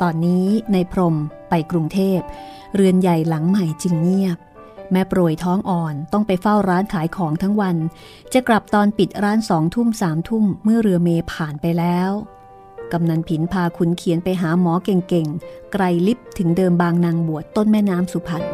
[0.00, 1.16] ตอนนี้ในพรม
[1.48, 2.20] ไปกรุงเทพ
[2.74, 4.38] เรือนใหญ่หลังใหม่จึงเงียบ
[4.92, 7.76] แม่โปรยท้องอ่อนต้องไปเฝ้าร้านขายของทั้งวัน
[8.32, 12.10] จะกลับตอนปิดร้านสองทุ่มสามทุ่มเมื่อเรือเมผ่านไปแล้ว
[12.92, 18.44] กำนันผินพาขุนเขียนไปหาหมอเก่งๆ ไกลลิบถึงเดิมบางนางบวชต้นแม่น้ำสุพรรณ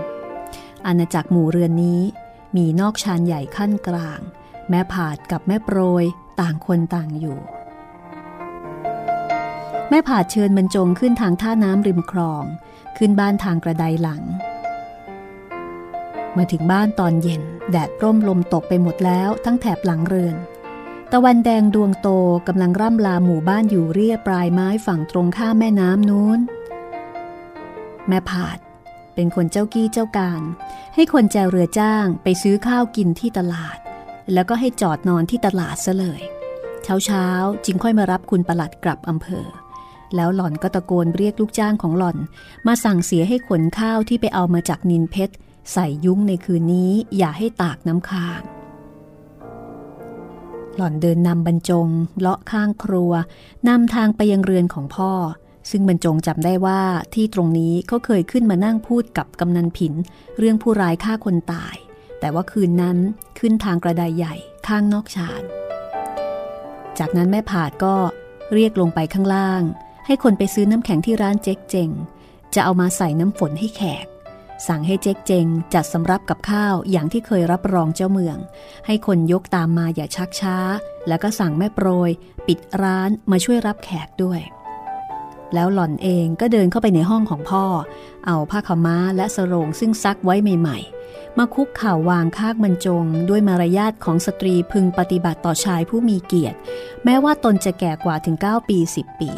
[0.87, 2.01] อาณาจักรหมู่เรือนนี้
[2.57, 4.21] มีนอกชานใหญ่ขั้นกลาง
[4.71, 6.05] แม่ผาดกับแม่โปรย
[6.41, 7.39] ต่างคนต่างอยู่
[9.91, 12.45] แม่ผาดเชิญบรรจงขึ้นทางท่าน้ำริมคลอง
[12.97, 14.23] ขึ้นบ้านทางกระไดหลัง
[16.37, 20.37] มาถึงบ้านตอนเย็น แดดร่มลมตกไปหมดแล้วทั้งแถบหลังเรือน
[21.13, 22.09] ตะวันแดงดวงโต
[22.49, 26.41] กำลังร่ำลาหมู่บ้านอยู่เรียบปลายไม้ฝั่งตรงข้ามแม่น้ำนู้น
[28.09, 28.59] แม่ผาด
[29.15, 30.43] เป็นคนเจ้ากี้เจ้าการ
[30.95, 33.79] ให้คนแจวเรือจ้างไปซื้อข้าวกินที่ตลาด
[34.33, 36.21] แล้วก็ให้จอดนอนที่ตลาดซะเลย
[36.83, 37.27] เช้าเช้า
[37.65, 39.47] จึงค่อยมารับคุณประหลัดกลับอำเภอ
[40.17, 42.19] แล้วหล่อนก็ตะโกนเรียกลูกจ้างของหล่อน
[42.67, 45.35] มาสั่งเสียให้ขนข้าวที่ไปเอามาจากนินเพชร
[45.73, 48.43] ใส่ยุ้งในคืนนี้อย่าให้ตากน้ำค้าง
[50.77, 53.13] หล่อนเดินนำบรรจง เลาะข้างครัว
[53.69, 55.13] นำทางไปยังเรือนของพ่อ
[55.71, 56.83] ซึ่งบรรจงจำได้ว่า
[57.15, 59.93] ที่ตรงนี้เขาเคยขึ้นมานั่งพูดกับกำนันผิน
[60.39, 61.77] เรื่องผู้ร้ายฆ่าคนตาย
[62.21, 62.99] แต่ว่าคืนนั้น
[63.39, 64.35] ขึ้นทางกระไดใหญ่
[64.67, 65.43] ข้างนอกชาน
[66.99, 67.95] จากนั้นแม่ผาดก็
[68.55, 69.63] เรียกลงไปข้างล่าง
[70.07, 71.91] ให้คนไปซื้อน้ำแข็งที่ร้านเจ๊กเจง
[72.55, 74.07] จะเอามาใส่น้ำฝนให้แขก
[74.69, 78.37] สั่งให้เจ๊กเจงจัดสำรับกับข้าวอย่างที่เคยรับรองเจ้าเมือง
[78.87, 80.57] ให้คนยกตามมาอย่าชักช้า
[81.09, 82.11] แล้วก็สั่งแม่โปรย
[82.47, 84.41] ปิดร้านมาช่วยรับแขกด้วย
[85.55, 87.65] แล้วหล่อนเองก็เดินเข้าไปในห้องของพ่อ
[88.27, 96.57] เอาผ้าขม้าและสรงซึ่งซักไว้ใหม่ๆ มาคุกข่าววางข้างบรรจง ด้วยมารยาทของสตรีพึงปฏิบัติต่อชายผู้มีเกียรติ
[97.05, 99.31] แม้ว่าตนจะแก่กว่าถึง 9 ปี 10 ปี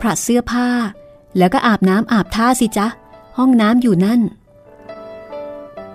[0.00, 0.68] ผลัดเสื้อผ้า
[1.38, 2.86] แล้วก็อาบน้ำอาบท่าสิจ๊ะ
[3.38, 4.20] ห้องน้ำอยู่นั่น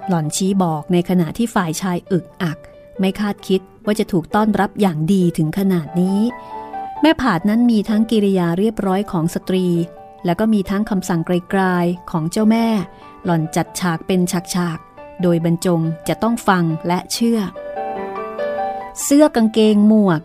[0.07, 2.57] หล่อนชี้บอกในขณะที่ฝ่ายชายอึกอัก
[2.99, 6.19] ไม่คาดคิดว่าจะถูกต้อนรับอย่างดีถึงขนาดนี้
[7.01, 9.67] แม่ผาดนั้นมีทั้งกิริยาเรียบร้อยของสตรี
[10.25, 12.67] แล้วก็มีทั้งคำสั่งไกลๆของเจ้าแม่
[13.25, 17.39] หล่อนจัดฉากเป็นฉากๆ โดยบรรจงจะต้องฟังและเชื่อ
[19.03, 20.21] เสื้อกางเกงหมวก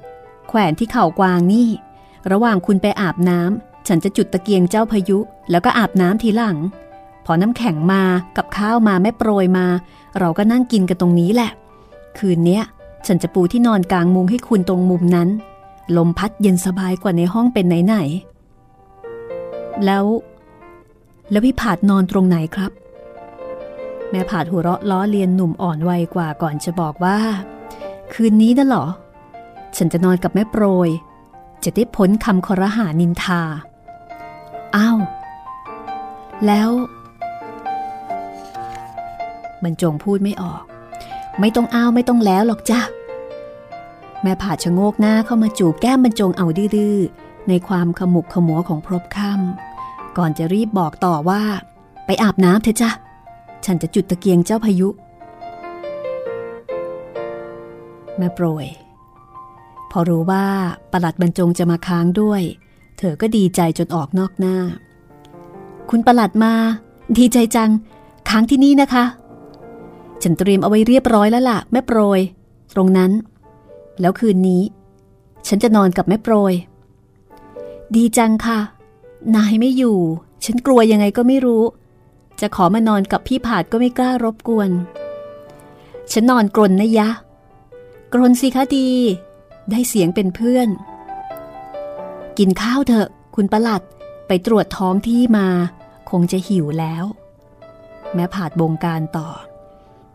[0.48, 1.68] แขวนที่เข่ากวางนี่
[2.32, 5.18] ระหว่างคุณไปอาบน้ำฉันจะจุดตะเกียงเจ้าพายุ
[5.50, 6.58] แล้วก็อาบน้ำทีหลัง
[7.24, 8.02] พอน้ำแข็งมา
[8.36, 9.66] กับข้าวมาแม่โปรยมา
[10.18, 11.50] เราก็นั่งกินกันตรงนี้แหละ
[12.18, 12.62] คืนเนี้ย
[13.06, 15.28] ฉันจะปูที่นอนกลางมุงให้คุณตรงมุมนั้น
[15.96, 17.96] ลมพัดเย็นสบายกว่าในห้องเป็นไหนไหน
[19.84, 20.04] แล้ว
[21.30, 22.72] แล้วพี่ผาดนอนตรงไหนครับ
[24.10, 27.18] แม่ผาดหัวเราะล้อเลียนหนุ่มอ่อนวัยกว่าก่อนจะบอกว่า
[28.12, 28.86] คืนนี้นะหรอ
[29.76, 30.88] ฉันจะนอนกับแม่โปรย
[31.64, 33.40] จะได้พ้นคำคอรหานินทา
[34.76, 34.98] อ้าว
[36.46, 36.70] แล้ว
[39.64, 40.62] บรรจงพูดไม่ออก
[41.40, 42.80] ไม่ต้องอ้าวไม่ต้องแล้วหรอกจ้ะ
[44.22, 46.98] แม่ผาชะโงกหน้าเข้ามาจูบแก้มบรรจงเอาดื้อ
[47.48, 51.42] ในความขมุกขมัวของพรบค่ำก่อนจะรีบบอกต่อว่า
[52.06, 52.90] ไปอาบน้ำเถอะจ้ะ
[53.64, 54.88] ฉันจะจุดตะเกียงเจ้าพายุ
[58.18, 58.66] แม่โปรย
[59.90, 60.44] พอรู้ว่า
[60.92, 62.42] ประหลัดบรรจงจะมาค้างด้วย
[62.98, 64.56] เธอก็ดีใจจนออกนอกหน้า
[65.90, 66.52] คุณประหลัดมา
[67.18, 67.70] ดีใจจัง
[68.28, 69.04] ค้างที่นี่นะคะ
[70.22, 72.20] ฉันเตรียมเอาไว้เรียบร้อยแล้วล่ะแม่โปรย
[72.74, 73.12] ตรงนั้น
[74.00, 74.62] แล้วคืนนี้
[75.48, 76.54] ฉันจะนอนกับแม่โปรย
[77.94, 78.58] ดีจังค่ะ
[79.36, 79.98] นายไม่อยู่
[80.44, 81.64] ฉันกลัวยังไงก็ไม่รู้
[82.40, 84.70] จะขอมานอนกับพี่ผาดก็ไม่กล้ารบกวน
[86.12, 87.08] ฉันนอนกรนนะยะ
[88.12, 88.88] กรนสิคะดี
[89.70, 90.68] ได้เสียงเป็นเพื่อน
[92.38, 93.82] กินข้าวเถอะ คุณประหลัด
[94.26, 95.48] ไปตรวจท้องที่มา
[96.10, 97.04] คงจะหิวแล้ว
[98.14, 99.28] แม่ผาดบงการต่อ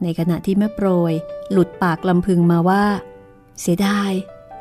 [0.03, 1.13] ในขณะที่แม่โปรย
[1.51, 2.83] หลุดปากลำพึงมาว่า
[3.61, 4.11] เสียดาย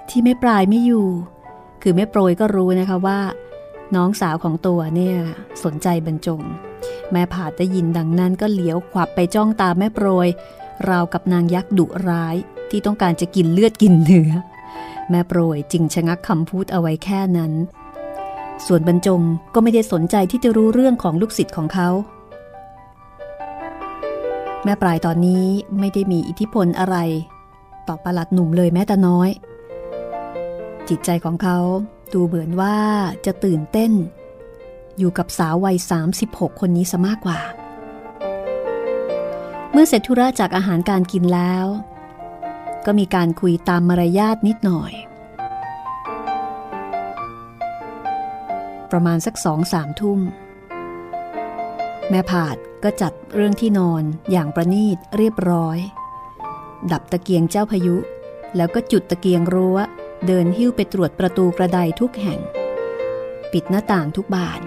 [0.08, 1.08] ที่แม่ปลายไม่อยู่
[1.82, 3.20] คือแม่โปรยก็รู้นะคะว่า
[3.94, 5.16] น้องสาวของตัวเนี่ย
[5.64, 6.42] สนใจบรรจง
[7.12, 10.28] แม่ผาดได้ยินดังนั้นก็เหลียวขวับไปจ้องตาแม่โปรย
[10.88, 12.36] ราวกับนางยักษ์ดุร้าย
[12.70, 14.32] ที่ต้องการจะกินเลือดกินเนื้อ
[15.10, 17.52] แม่โปรยจึงชะงักคำพูดเอาไว้แค่นั้น
[18.66, 19.20] ส่วนบรรจง
[19.54, 21.88] ก็ไม่ได้สนใจที่จะรู้เรื่องของลูกศิษย์ของเขา
[24.68, 25.44] แม่ปลายตอนนี้
[25.78, 26.96] ไม่ได้มีอิทธิพลอะไร
[27.88, 29.30] ต่อประหลัดหนุ่มเลยแม้แต่น้อย
[30.88, 31.58] จิตใจของเขา
[32.12, 32.76] ดูเหมือนว่า
[33.26, 33.92] จะตื่นเต้น
[34.98, 35.76] อยู่กับสาววัย
[36.18, 37.40] 36 คนนี้ซะมากกว่า
[39.72, 41.66] เมื่อเสร็จธุระจากอาหารการกินแล้ว
[42.86, 44.92] ก็มีการคุยตามมารยาทนิดหน่อย
[48.90, 50.20] ประมาณสักสองสามทุ่ม
[52.10, 52.56] แม่ผาด
[52.88, 55.78] ก็จัดเรื่องที่นอนอย่างประณีตเรียบร้อย
[56.92, 57.96] ดับตะเกียงเจ้าพายุ
[58.56, 59.78] แล้วก็จุดตะเกียงรั้ว
[60.26, 62.40] เดินหิ้วไปตรวจประตูกระไดทุกแห่ง
[63.52, 64.60] ปิดหน้าต่างทุกบาน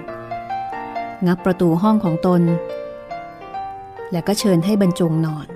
[1.25, 2.41] งับประตูห้องของตน
[4.11, 5.47] แล้วก็เชิญให้บรรจงนอน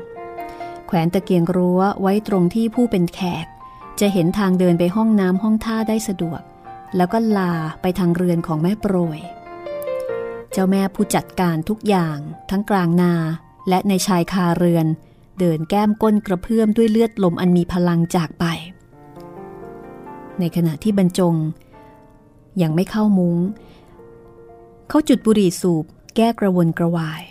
[0.87, 3.45] แขวนตะเกียงรั้วไว้ตรงที่ผู้เป็นแขก
[3.99, 6.41] จะเห็นทางเดินไปห้องน้ำห้องท่าได้สะดวก
[6.97, 9.19] แล้วก็ลาไปทางเรือนของแม่โปรย
[10.53, 12.17] เจ้าแม่ผู้จัดการทุกอย่าง
[12.49, 13.13] ทั้งกลางนา
[13.69, 14.87] และในชายคาเรือน
[15.39, 18.45] เดินแก้มก้นกระเพื่อมด้วยเลือดลมอันมีพลังจากไป
[20.39, 21.35] ในขณะที่บรรจง
[22.61, 23.37] ยังไม่เข้ามุง้ง
[24.89, 25.85] เขาจุดบุหรี่สูบ
[26.15, 27.23] แก้กระวนกระวาย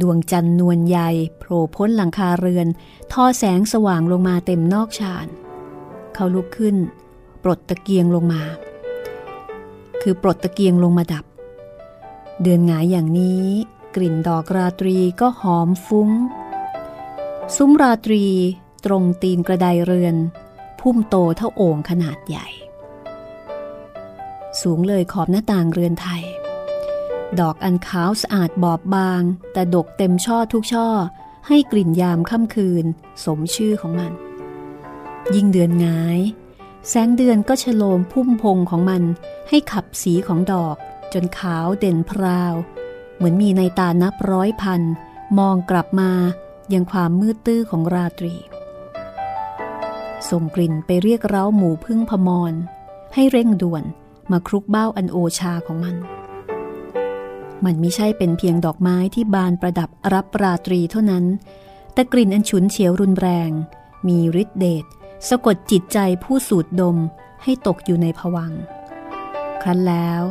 [0.00, 2.66] ดวงจันทร์นวลใหญ่โผล่พ้นหลังคาเรือน
[3.12, 5.26] ท่อแสงสว่างลงมาเต็มนอกชาน
[6.14, 6.76] เขาลุกขึ้น
[7.42, 8.42] ปลดตะเกียงลงมา
[10.02, 11.24] คือปลดตะเกียงลงมาดับ
[12.42, 13.46] เดือนหงายอย่างนี้
[13.94, 16.10] กลิ่นดอกราตรีก็หอมฟุ้ง
[17.56, 18.24] ซุ้มราตรี
[18.84, 20.16] ตรงตีนกระไดเรือน
[20.80, 22.46] พุ่มโตเท่าโอ่งขนาดใหญ่
[24.60, 26.22] สูงเลยขอบหน้าต่างเรือนไทย
[27.40, 29.22] ดอกอันขาวสะอาดบอบบาง
[29.52, 30.88] แต่ดกเต็มช่อทุกช่อ
[31.48, 32.84] ให้กลิ่นยามค่ำคืน
[33.24, 34.12] สมชื่อของมัน
[35.34, 36.20] ยิ่งเดือนงาย
[36.88, 39.02] แสงเดือนก็ฉโลมพุ่มพงของมัน
[39.48, 40.76] ให้ขับสีของดอก
[41.14, 42.54] จนขาวเด่นพราว
[43.16, 44.82] เหมือนมีในตานับร้อยพัน
[45.38, 46.10] มองกลับมา
[46.72, 48.34] ยังความมืดตื้อของราตรี
[50.30, 52.54] ส่งกลิ่นไปเรียกเร้าหมูพึ่งพมร
[53.14, 53.84] ให้เร่งด่วน
[54.30, 55.96] มาคลุกเบ้าอันโอชาของมัน
[57.64, 61.24] มันไม่ใช่เป็นเพียงดอกไม้ที่บานประดับรับราตรีเท่านั้น
[61.92, 63.50] แต่กลิ่นอันฉุนเฉียวรุนแรง
[64.08, 64.84] มีฤทธิเดช
[65.28, 66.96] สะกดจิตใจผู้สูดดม
[67.42, 68.62] ให้ตกอยู่ในผวังค์
[69.62, 70.22] ครั้นแล้ว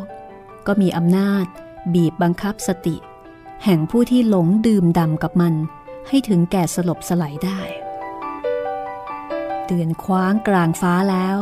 [0.68, 1.46] ก็มีอำนาจ
[1.94, 2.98] บีบบังคับสติ
[3.64, 5.54] แห่งผู้ที่หลงดื่มดำกับมัน
[6.08, 7.62] ให้ถึงแก่สลบสลายได้
[9.66, 11.38] เตือนคว้างกลางฟ้าแล้ว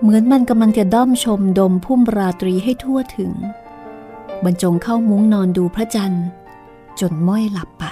[0.00, 3.32] เหมือนมันกำลังจะด้อมชมดมพุ่มราตรีให้ทั่วถึง
[4.44, 6.26] บรรจงเข้ามุ้งนอนดูพระจันทร์
[7.00, 7.84] จนม้อยหลับไป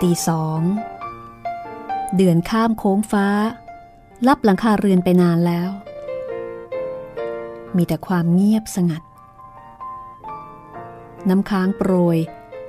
[0.00, 0.60] ตีสอง
[2.16, 3.26] เดือนข้ามโค้งฟ้า
[4.26, 5.68] ลับหลังคาเรือนไปนานแล้ว
[7.76, 9.02] มีแต่ความเงียบสงัด
[11.28, 12.18] น้ำค้างโปรย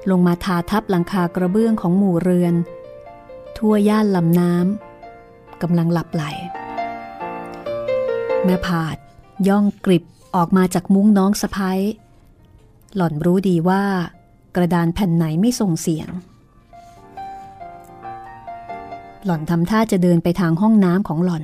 [0.09, 2.53] ลงมาทาทับหลังคากระเบื้องของหมู่เรือน
[3.57, 6.23] ทั่วย่านลำน้ำกำลังหลับไหล
[8.45, 8.97] แม่ผาด
[9.47, 10.03] ย่องกริบ
[10.35, 11.79] ออกมาจากมุ้งน้องสะพ้ย
[12.95, 13.83] หล่อนรู้ดีว่า
[14.55, 16.09] กระดานแผ่นไหนไม่ส่งเสียง
[19.25, 21.43] หล่อนทำท่าจะเดินไปทางห้องน้ำของหล่อน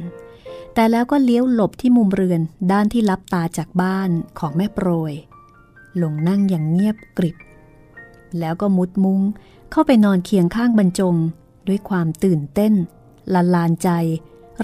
[0.74, 2.42] แต่แล้วก็เลี้ยวหลบที่มุมเรือน
[2.72, 4.10] ด้านที่ลับตาจากบ้าน
[4.40, 5.14] ของแม่โปรย
[6.02, 7.38] ลงนั่งอย่างเงียบกริบ
[8.40, 9.22] แล้วก็มุดมุง
[9.72, 11.16] เข้าไปนอนเคียงข้างบรรจง
[11.68, 12.74] ด้วยความตื่นเต้น
[13.34, 13.90] ละลานใจ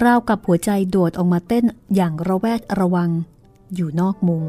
[0.04, 3.10] ราวกับหัวใจโดดออกมาเต้นอย่างระแวดระวัง
[3.74, 4.44] อยู่นอกมุง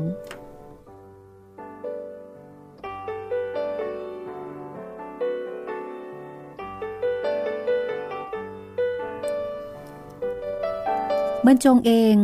[11.48, 12.16] บรรจงเอง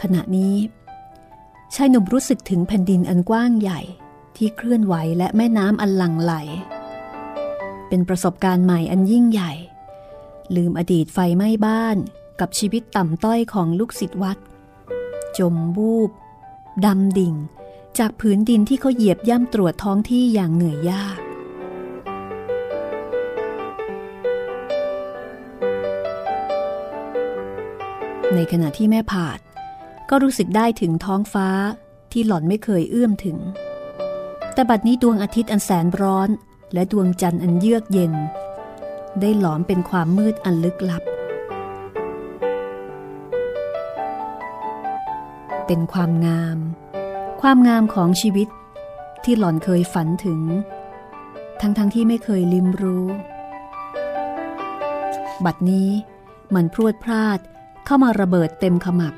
[0.00, 0.56] ขณะนี้
[1.74, 3.80] ชายหนุ่มรู้สึกถึงแผ่นดินอันกว้างใหญ่
[4.36, 6.32] ที่เคลื่อนไหวและแม่น้ำอันหลั่งไหล
[7.88, 9.52] เป็นประสบการณ์ใหม่อันยิ่งใหญ่
[10.56, 11.96] ลืมอดีตไฟไหม้บ้าน
[12.40, 14.38] กับชีวิตต่ำต้อยของลูกศิษย์วัด
[15.38, 16.10] จมบูบ
[16.84, 17.34] ดำดิ่ง
[17.98, 21.18] จากผืนดินที่เขาเหยียบย่ำตรวจท้องที่อย่างเหนื่อยยาก
[28.34, 29.38] ในขณะที่แม่ผาด
[30.10, 31.48] ก็รู้สึกได้ถึงท้องฟ้า
[32.12, 33.38] ที่หล่อนไม่เคยเอื้อมถึง
[34.54, 36.28] แต่บัดนี้ดวงอาทิตย์อันแสนร้อน
[36.72, 38.12] และดวงจันทร์อันเยือกเย็น
[39.20, 41.02] ได้หลอมเป็นความมืดอันลึกลับ
[45.66, 46.58] เป็นความงาม
[47.40, 48.48] ความงามของชีวิต
[49.24, 50.40] ที่หล่อนเคยฝันถึง
[51.60, 53.06] ทั้งๆทที่ไม่เคยลิมรู้
[55.44, 55.88] บัดนี้
[56.54, 57.38] มันพรวดพลาด
[57.84, 59.14] เข้ามาระเบิดเต็มขมับ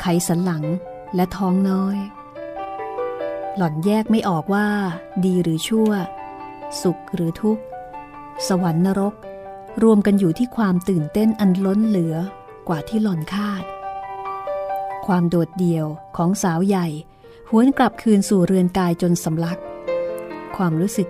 [0.00, 0.64] ไขสันหลัง
[1.14, 1.96] และท้องน้อย
[3.56, 4.68] หล่อนแยกไม่ออกว่า
[5.24, 5.90] ดีหรือชั่ว
[6.82, 7.62] สุขหรือทุกข์
[8.48, 9.14] สวรรค์นรก
[9.82, 12.16] รวมกันอยู่ที่ความตื่นเต้นอันล้นเหลือ
[12.68, 13.64] กว่าที่หล่อนคาด
[15.06, 15.86] ความโดดเดี่ยว
[16.16, 16.86] ของสาวใหญ่
[17.50, 19.60] หวนกลับคืนสู่เรือนกายจนสำลัก
[20.56, 21.08] ความรู้สึก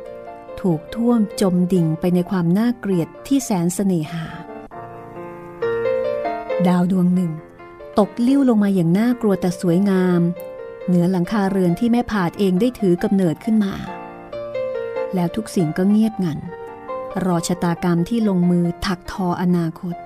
[0.61, 4.25] ถูกท่วมจมดิ่งไปในความน่าเกลียดที่แสนเสน่หา
[6.69, 7.33] ดาวดวงหนึ่ง
[7.99, 10.21] ตกลิ้วลงมาอย่างน่ากลัวแต่สวยงาม
[10.87, 13.73] เหนือหลังคาเรือนที่แม่ผาดเองได้ถือกำเนิดขึ้นมา
[15.15, 16.39] แล้วทุกสิ่งก็เงียบงัน
[17.25, 19.97] รอชะตากรรมที่ลงมือถักทออนาคต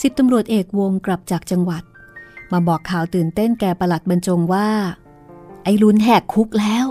[0.00, 1.82] สิบตำรวจเอกวงกลับจากจังหวัด
[2.52, 4.68] มาบอกข่าวตื่นเต้นแก่ประหลัดบรรจงว่า
[5.64, 6.86] ไอรุนแหกคุกแล้ว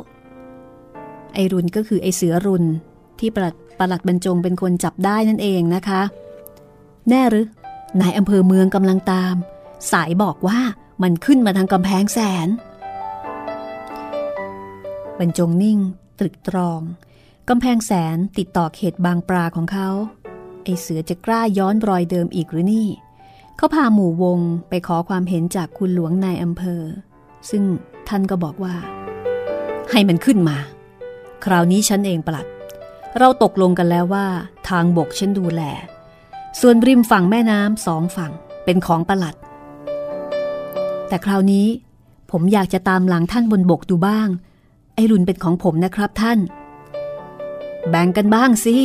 [1.33, 2.63] ไอรุนก็คือไอเสือรุน
[3.19, 6.01] ที่ประหลัดประหลัดบรรจงเป็นคนจับได้นั่นเองนะคะ
[7.09, 7.47] แน่หรือ
[8.01, 9.35] นายอำเภอเมืองกำลังตาม
[9.91, 10.59] สายบอกว่า
[11.03, 12.47] มันขึ้นมาทางกำแพงแสน
[15.19, 15.79] บรรจงนิ่ง
[16.19, 16.81] ตรึกตรอง
[17.49, 19.89] กำแพงแสนติดต่อเขตบางปลาของเขา
[20.63, 22.87] ไอเสือจะกล้าย้อนรอยเดิมอีกหรือนี่
[23.61, 24.39] เขาพาหมู่วง
[24.69, 26.81] ไปขอความเห็นจากคุณหลวงนายอำเภอ
[27.49, 27.63] ซึ่ง
[28.07, 28.75] ท่านก็บอกว่า
[29.91, 30.57] ให้มันขึ้นมา
[31.45, 32.45] คราวนี้ฉันเองประหลัด
[33.19, 34.27] เราตกลงกันแล้วว่า
[34.69, 35.61] ทางบกฉันดูแล
[36.59, 38.31] ส่วนริมฝั่งแม่น้ำสองฝั่ง
[38.65, 39.35] เป็นของประหลัด
[41.07, 41.67] แต่คราวนี้
[42.31, 44.27] ผมอยากจะตามหลังท่านบนบกดูบ้าง
[44.95, 46.39] ไอ้รุนเป็นของผมนะครับท่าน
[47.89, 48.75] แบ่งกันบ้างสิ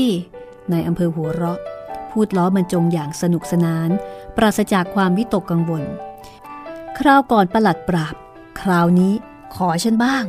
[0.72, 1.60] นายอำเภอหัวเราะ
[2.10, 3.90] พูดล้อบรรจงอย่างสนุกสนาน
[4.36, 5.84] ปราศจากความวิตกกังวล
[6.98, 8.14] คราวก่อนประหลัดปราบ
[8.60, 9.12] คราวนี้
[9.54, 10.24] ขอฉันบ้าง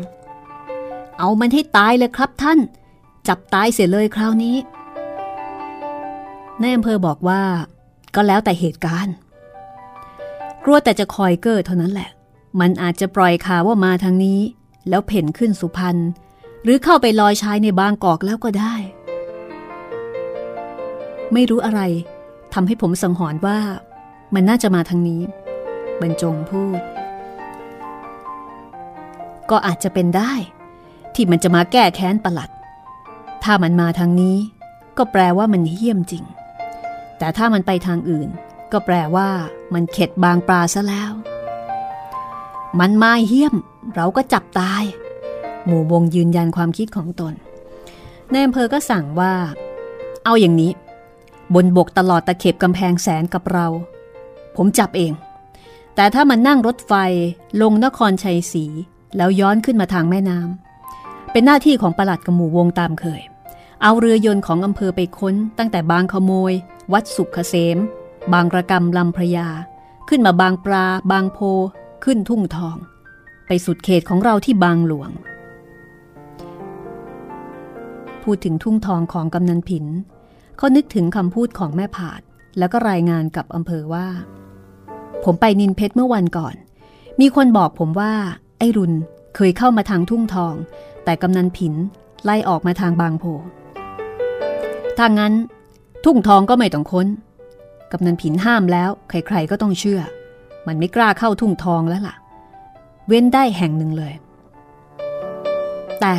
[1.18, 2.60] เอามันให้ตายเลยครับท่าน
[3.28, 4.56] จับตายเสียเลยคราวนี้
[6.62, 7.42] นายอำเภอบอกว่า
[8.16, 9.16] ก็แล้วแต่เหตุการณ์
[10.64, 12.10] กลัวแต่จะคอยเกิดเท่านั้นแหละ
[12.60, 14.40] มันอาจจะปล่อยข่าวว่ามาทางนี้
[14.90, 15.98] แล้วเพ่นขึ้นสุพรรณ
[16.64, 18.76] หรือเข้าไปลอยชายในบางกอกแล้วก็ได้
[21.34, 21.82] ไม่รู้อะไร
[22.54, 23.60] ทำให้ผมสังหรณ์ว่า
[24.34, 25.22] มันน่าจะมาทางนี้
[26.02, 26.80] บรรจงพูด
[29.50, 30.34] ก็อาจจะเป็นได้
[31.16, 32.50] ที่มันจะมาแก้แค้นประหลัด
[33.44, 34.38] ถ้ามันมาทางนี้
[34.98, 36.24] ก็แปลว่ามันเหี้ยมจริง
[37.18, 38.30] แต่ถ้ามันไปทางอื่น
[38.72, 39.30] ก็แปลว่า
[39.74, 41.12] มันเข็ดบางปลาซะแล้ว
[42.80, 43.56] มันมาเหี้ยม
[43.96, 44.84] เราก็จับตาย
[45.66, 47.34] หมู่วงยืนยันความคิดของตน
[48.32, 49.34] ในอำเภอก็สั่งว่า
[50.26, 50.72] เอาอย่างนี้
[51.54, 53.68] บนบกตลอดตะเข็บกำแพงแสนกับเรา
[54.58, 55.14] ผมจับเอง
[55.96, 56.94] แต่ถ้ามันนั่งรถไฟ
[57.62, 58.66] ลงนครชัยศรี
[59.18, 63.22] แล้วย้อนขึ้นมาทางแม่น้ำเป็นหน้าที่ของประหลัดกับหมู่วงตามเคย
[63.84, 66.54] เอาเรือยนต์ของอำเภอไปค้น ตั้งแต่บางขโมย
[66.94, 67.78] วัดสุขเกษม
[68.34, 69.50] บางระกำลำพระยา
[70.10, 71.40] ขึ้นมาบางปลา บางโพ
[72.04, 72.78] ขึ้นทุ่งทอง
[73.48, 75.12] ไปสุดเขตของเราที่บางหลวง
[78.24, 79.86] พูดถึงทุ่งทองของกำนันผิน
[80.58, 82.22] เขานึกถึงคำพูดของแม่ผาด
[82.58, 84.08] แล้วก็รายงานกับอำเภอว่า
[85.24, 86.56] ผมไปนินเพชรเมื่อวันก่อน
[87.20, 88.14] มีคนบอกผมว่า
[88.60, 88.94] ไอ้รุน
[89.36, 90.54] เคยเข้ามาทางทุ่งทอง
[91.06, 91.74] แต่กำนันผิน
[92.24, 93.24] ไล่ออกมาทางบางโพ
[94.98, 95.34] ถ้างั้น
[96.06, 97.08] ทุ่งทองก็ไม่ต้องค้น
[97.92, 100.02] กำนันผินห้ามแล้ว ใครๆก็ต้องเชื่อ
[100.68, 102.16] มันไม่กล้าเข้าทุ่งทองแล้วล่ะ
[103.08, 104.14] เว้นได้แห่งหนึ่งเลย
[106.02, 106.16] แต่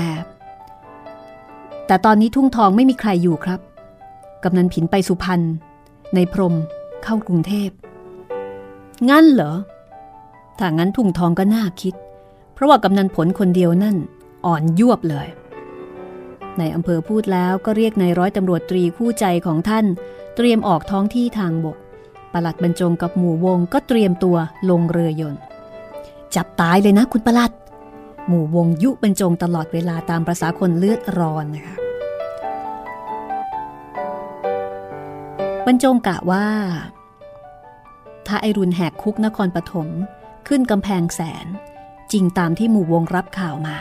[1.86, 3.60] แต่ตอนนี้ทุ่งทองไม่มีใครอยู่ครับ
[4.44, 5.40] กำนันผินไปสุพรรณ
[6.14, 6.54] ในพรม
[7.04, 7.70] เข้ากรุงเทพ
[9.10, 9.54] งั้นเหรอ
[10.58, 11.94] ถ้างั้นทุ่งทองก็น่าคิด
[12.54, 13.96] เพราะว่ากำนันผลคนเดียวนั่น
[14.46, 15.28] อ่อนยวบเลย
[16.58, 19.86] ในอำเภอพูดแล้วก็เรียกนายร้อยตำรวจตรีคู่ใจของท่าน
[20.36, 21.76] เตรียมออกท้องที่ทางบก
[22.32, 24.36] ปลัดบรรจงกับหมู่วงก็เตรียมตัว
[24.70, 25.40] ลงเรือยนต์
[26.36, 27.52] จับตายเลยนะคุณปลัด
[28.28, 31.76] หมู่วงยุบรรจงตลอดเวลาตามประษาคนเลือดร้อนนะคะ
[35.66, 36.46] บรรจงกะว่า
[38.28, 39.88] ถ้าไอรุนแหกคุกนครปฐม
[40.48, 41.46] ขึ้นกำแพงแสน
[42.12, 43.78] จริงตามที่หมู่วงรับข่าวมา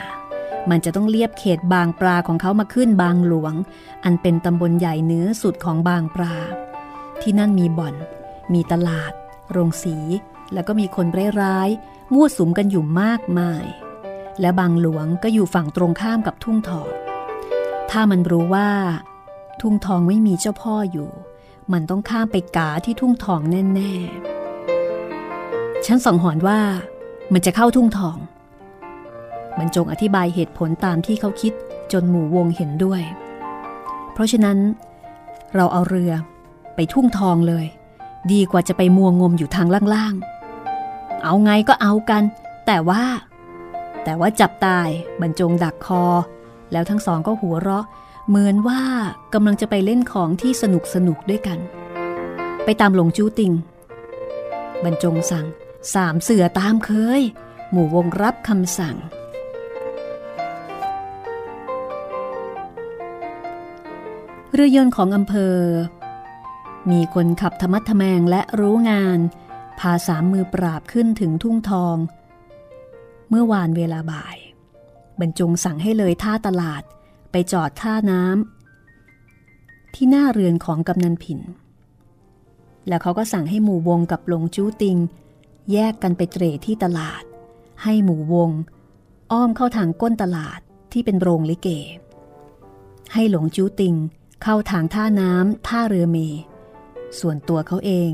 [0.70, 3.54] มันจะต้องเลียบเขตบางปลาของเขามาขึ้นบางหลวง
[4.04, 6.36] อันเป็นตำบลใหญ่เนื้อสุดของบางปลา
[7.22, 7.96] ที่นั่นมีบ่อน
[8.54, 9.12] มีตลาด
[9.52, 9.98] โรงสี
[10.54, 11.08] แล้วก็มีคน
[11.42, 13.66] ร้ายๆมั่วสุมกันอยู่มากมาย
[14.42, 16.90] และบางหลวงก็อยู่ฝั่งตรงข้ามกับทุ่งทอง
[17.92, 18.70] ถ้ามันรู้ว่า
[19.62, 21.10] ทุ่งทองไม่มีเจ้าพ่ออยู่
[21.74, 24.37] มันต้องข้ามไปกาที่ทุ่งทองแน่ ๆ
[25.88, 26.60] ฉันสังหรณ์ว่า
[27.34, 28.18] มันจะเข้าทุ่งทอง
[29.58, 31.54] มันจงอธิบายเหตุผลตามที่เขาคิด
[31.92, 33.02] จนหมู่วงเห็นด้วย
[34.14, 34.58] เพราะฉะนั้น
[35.56, 36.12] เราเอาเรือ
[36.76, 37.66] ไปทุ่งทองเลย
[38.32, 42.24] ดีกว่าจะไปมัวงมอยู่ทางล่างๆ เอาไงก็เอากัน
[42.66, 43.04] แต่ว่า
[44.04, 44.88] แต่ว่าจับตาย
[45.22, 46.04] บรรจงดักคอ
[46.72, 47.86] แล้วทั้งสองก็หัวเราะ
[48.28, 48.82] เหมือนว่า
[49.34, 51.60] กำลังจะไปเล่นของที่สนุกสนุกด้วยกัน
[52.64, 53.52] ไปตามหลงจู้ติง
[54.84, 55.48] บรรจงสั่ง
[55.94, 57.22] สามเสือตามเคย
[57.72, 58.98] หมู่วงรับคำสั่ง
[64.54, 65.58] เรือยนต์ของอำเภอ
[66.92, 69.20] มีคนขับธรรมัดทแมงและรู้งาน
[69.80, 71.98] พาสามมือปราบขึ้นถึงทุ่งทอง
[73.30, 74.38] เมื่อวานเวลาบ่าย
[75.20, 76.84] บรรจงสั่งให้เลยท่าตลาด
[77.32, 81.40] ไปจอดท่าน้ำที่หน้าเรือนของกำนันผิน
[82.88, 84.98] แล้วเขาก็สั่งให้หมู่วงกับหลงจู้ติง
[85.72, 87.24] แยกกันไปเตรที่ตลาด
[87.84, 88.52] ให้หมู่วง
[89.32, 90.60] อ้อมเข้าทางก้นตลาด
[90.92, 91.70] ที่เป็นโรงลิเก
[93.14, 93.96] ให้หลงจูติง
[94.44, 96.18] เข้าทางท่าน้ำท่าเรือเม
[97.20, 98.12] ส่วนตัวเขาเอง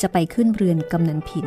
[0.00, 1.46] จะไปขึ้นเรือนกำนันผิน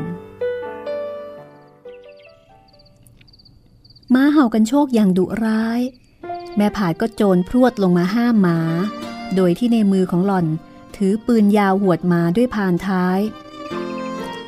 [4.14, 5.82] ม้าเห่ากันโชคอย่างดุร้าย
[6.58, 8.60] แม่ผาดก็โจรพรวดลงมาห้ามหมา
[9.36, 10.48] โดยที่ในมือของหล่อน
[10.96, 13.20] ถือปืนยาวหวดมาด้วยพานท้าย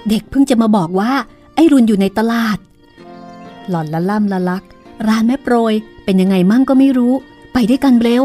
[0.09, 1.11] เด็กเพิ่งจะมาบอกว่า
[1.55, 2.57] ไอ้รุนอยู่ในตลาด
[3.69, 4.63] หล่อนละล่ำละลัก
[5.07, 7.13] ร้านแม่โปรย เป็นยังไงมั่งก็ไม่รู้
[7.53, 8.23] ไปด้วยกันเร็ว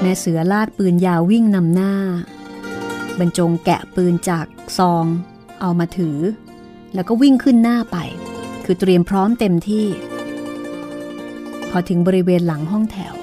[0.00, 1.94] แม่เสือลากปืนยาววิ่งนำหน้า
[3.18, 4.46] บรรจงแกะปืนจาก
[4.78, 5.04] ซอง
[5.60, 6.18] เอามาถือ
[6.94, 7.96] แล้วก็วิ่งขึ้นหน้าไป
[8.64, 9.86] คือเตรียมพร้อมเต็มที่
[11.70, 13.14] พอถึงบริเวณหลังห้องแถว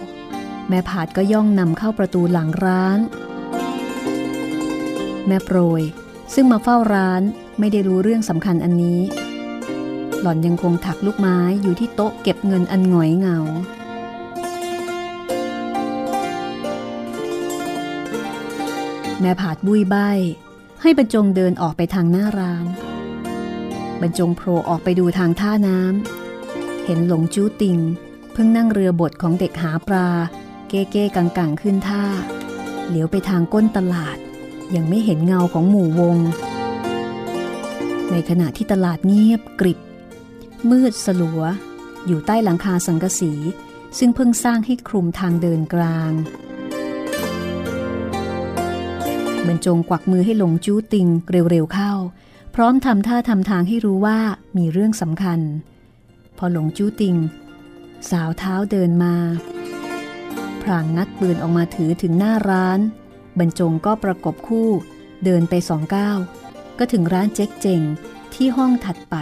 [0.70, 3.00] แม่ผาดก็ย่องนำเข้าประตูหลังร้าน
[5.28, 5.82] แม่โปรย
[6.34, 7.22] ซึ่งมาเฝ้าร้าน
[7.60, 9.00] ไม่ได้รู้เรื่องสำคัญอันนี้
[10.22, 13.40] หล่อนยังคงถักลูกไม้อยู่ที่โต๊ะเก็บเงินอันหงอยเหงา
[19.20, 19.96] แม่ผาดบุยใบ
[20.82, 22.66] ให้บรรจงเดินออกไปทางหน้าร้าน
[24.02, 27.78] บรรจงโผล่ออกไปดูทางท่าน้ำ เห็นหลงจู้ติง
[28.34, 30.10] เพิ่งนั่งเรือบดของเด็กหาปลา
[30.70, 32.04] เก้เก้กังกังขึ้นท่า
[32.88, 34.18] เหลียวไปทางก้นตลาด
[34.76, 36.18] ยังไม่เห็นเงาของหมู่วง
[38.12, 39.80] ในขณะที่ตลาดเงียบกริบ
[40.70, 41.42] มืดสลัว
[42.08, 43.34] อยู่ใต้หลังคาสังกสี
[43.98, 46.12] ซึ่งเพิ่งสร้างให้คลุมทางเดินกลาง
[49.48, 51.94] บรรจงกวักมือให้หลงจู้ติงเร็วๆเข้า
[52.56, 54.20] พร้อมทำท่าทำทางให้รู้ว่า
[54.58, 55.40] มีเรื่องสำคัญ
[56.38, 57.16] พอหลงจู้ติง
[58.10, 59.16] สาวเท้าเดินมา
[60.62, 62.80] พรางงัดปืนออกมาถือถึงหน้าร้าน
[63.40, 64.70] บรรจงก็ประกบคู่
[65.26, 66.18] เดินไปสองก้าว
[66.80, 67.82] ก็ถึงร้านเจ๊กเจง
[68.34, 69.16] ที่ห้องถัดไป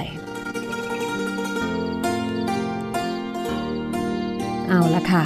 [4.67, 5.23] เอาละค่ะ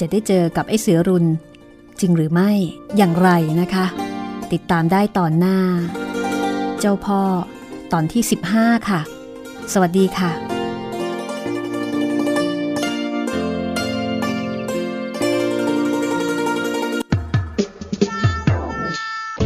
[0.00, 1.24] จะได้เจอกับไอ้เสือรุน
[2.00, 2.50] จริงหรือไม่
[2.96, 3.86] อย่างไรนะคะ
[4.52, 5.58] ติดตามได้ตอนหน้า
[6.80, 7.22] เจ้าพ่อ
[7.92, 8.22] ตอนที่
[8.54, 9.00] 15 ค่ะ
[9.72, 10.51] สวัสดีค่ะ